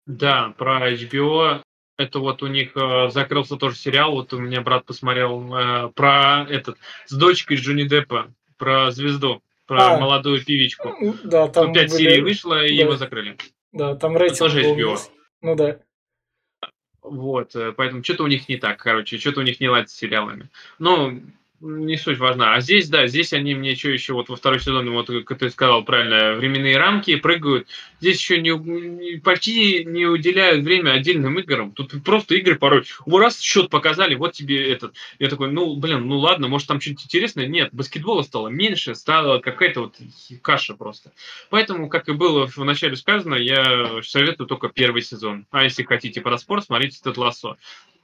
Да, 0.06 0.54
про 0.58 0.92
HBO. 0.92 1.62
Это 1.98 2.20
вот 2.20 2.42
у 2.42 2.48
них 2.48 2.76
э, 2.76 3.10
закрылся 3.10 3.56
тоже 3.56 3.76
сериал. 3.76 4.14
Вот 4.14 4.34
у 4.34 4.40
меня 4.40 4.62
брат 4.62 4.86
посмотрел 4.86 5.56
э, 5.56 5.92
про 5.96 6.46
этот 6.50 6.78
с 7.06 7.14
дочкой 7.14 7.58
Джонни 7.58 7.84
Деппа, 7.84 8.34
про 8.58 8.92
звезду, 8.92 9.44
про 9.72 9.94
а, 9.94 9.98
молодую 9.98 10.44
певичку. 10.44 10.94
Да, 11.24 11.48
там 11.48 11.72
пять 11.72 11.92
были... 11.92 12.04
серий 12.04 12.22
вышло, 12.22 12.66
и 12.66 12.76
да. 12.76 12.84
его 12.84 12.98
закрыли. 12.98 13.38
Да, 13.72 13.96
там 13.96 14.18
рейтинг 14.18 14.42
это 14.42 14.50
тоже 14.50 14.64
HBO. 14.64 14.98
Ну 15.42 15.56
да. 15.56 15.80
Вот, 17.02 17.56
э, 17.56 17.72
поэтому 17.72 18.04
что-то 18.04 18.24
у 18.24 18.28
них 18.28 18.50
не 18.50 18.58
так, 18.58 18.80
короче, 18.80 19.18
что-то 19.18 19.40
у 19.40 19.44
них 19.44 19.62
не 19.62 19.70
ладит 19.70 19.90
с 19.90 19.94
сериалами. 19.94 20.50
Ну, 20.78 21.22
не 21.62 21.98
суть 21.98 22.18
важна. 22.18 22.56
А 22.56 22.62
здесь, 22.62 22.90
да, 22.90 23.08
здесь 23.08 23.34
они 23.34 23.54
мне 23.56 23.76
что 23.76 23.90
еще 23.90 24.14
вот 24.14 24.30
во 24.30 24.36
второй 24.36 24.60
сезон, 24.60 24.90
вот 24.92 25.10
как 25.26 25.40
ты 25.40 25.50
сказал 25.50 25.84
правильно, 25.84 26.34
временные 26.34 26.78
рамки 26.78 27.16
прыгают. 27.16 27.68
Здесь 28.00 28.20
еще 28.20 28.42
не, 28.42 29.20
почти 29.20 29.86
не 29.86 30.06
уделяют 30.06 30.66
время 30.66 30.92
отдельным 30.92 31.40
играм. 31.40 31.72
Тут 31.72 32.04
просто 32.04 32.36
игры 32.36 32.56
порой. 32.56 32.84
Раз 33.06 33.40
счет 33.40 33.70
показали, 33.70 34.16
вот 34.16 34.34
тебе 34.34 34.72
этот. 34.72 34.96
Я 35.20 35.30
такой, 35.30 35.52
ну, 35.52 35.76
блин, 35.76 36.08
ну 36.08 36.18
ладно, 36.18 36.48
может 36.48 36.68
там 36.68 36.82
что-нибудь 36.82 37.06
интересное. 37.06 37.48
Нет, 37.48 37.70
баскетбола 37.72 38.24
стало 38.24 38.48
меньше, 38.48 38.96
стала 38.96 39.40
какая-то 39.40 39.82
вот 39.82 39.96
каша 40.42 40.74
просто. 40.74 41.12
Поэтому, 41.50 41.90
как 41.90 42.10
и 42.10 42.14
было 42.14 42.48
в 42.48 42.58
начале 42.58 42.96
сказано, 42.96 43.36
я 43.36 44.02
советую 44.04 44.48
только 44.48 44.70
первый 44.70 45.04
сезон. 45.04 45.46
А 45.52 45.64
если 45.64 45.84
хотите 45.84 46.22
про 46.22 46.38
спорт, 46.38 46.66
смотрите 46.66 46.98
этот 47.00 47.18
лассо. 47.18 47.58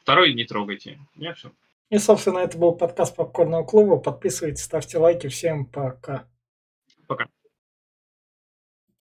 Второй 0.03 0.33
не 0.33 0.45
трогайте. 0.45 0.99
Я 1.15 1.33
все. 1.33 1.51
И, 1.89 1.97
собственно, 1.99 2.39
это 2.39 2.57
был 2.57 2.73
подкаст 2.73 3.15
Попкорного 3.15 3.63
клуба. 3.63 3.97
Подписывайтесь, 3.97 4.63
ставьте 4.63 4.97
лайки. 4.97 5.27
Всем 5.27 5.65
пока. 5.65 6.27
Пока. 7.07 7.27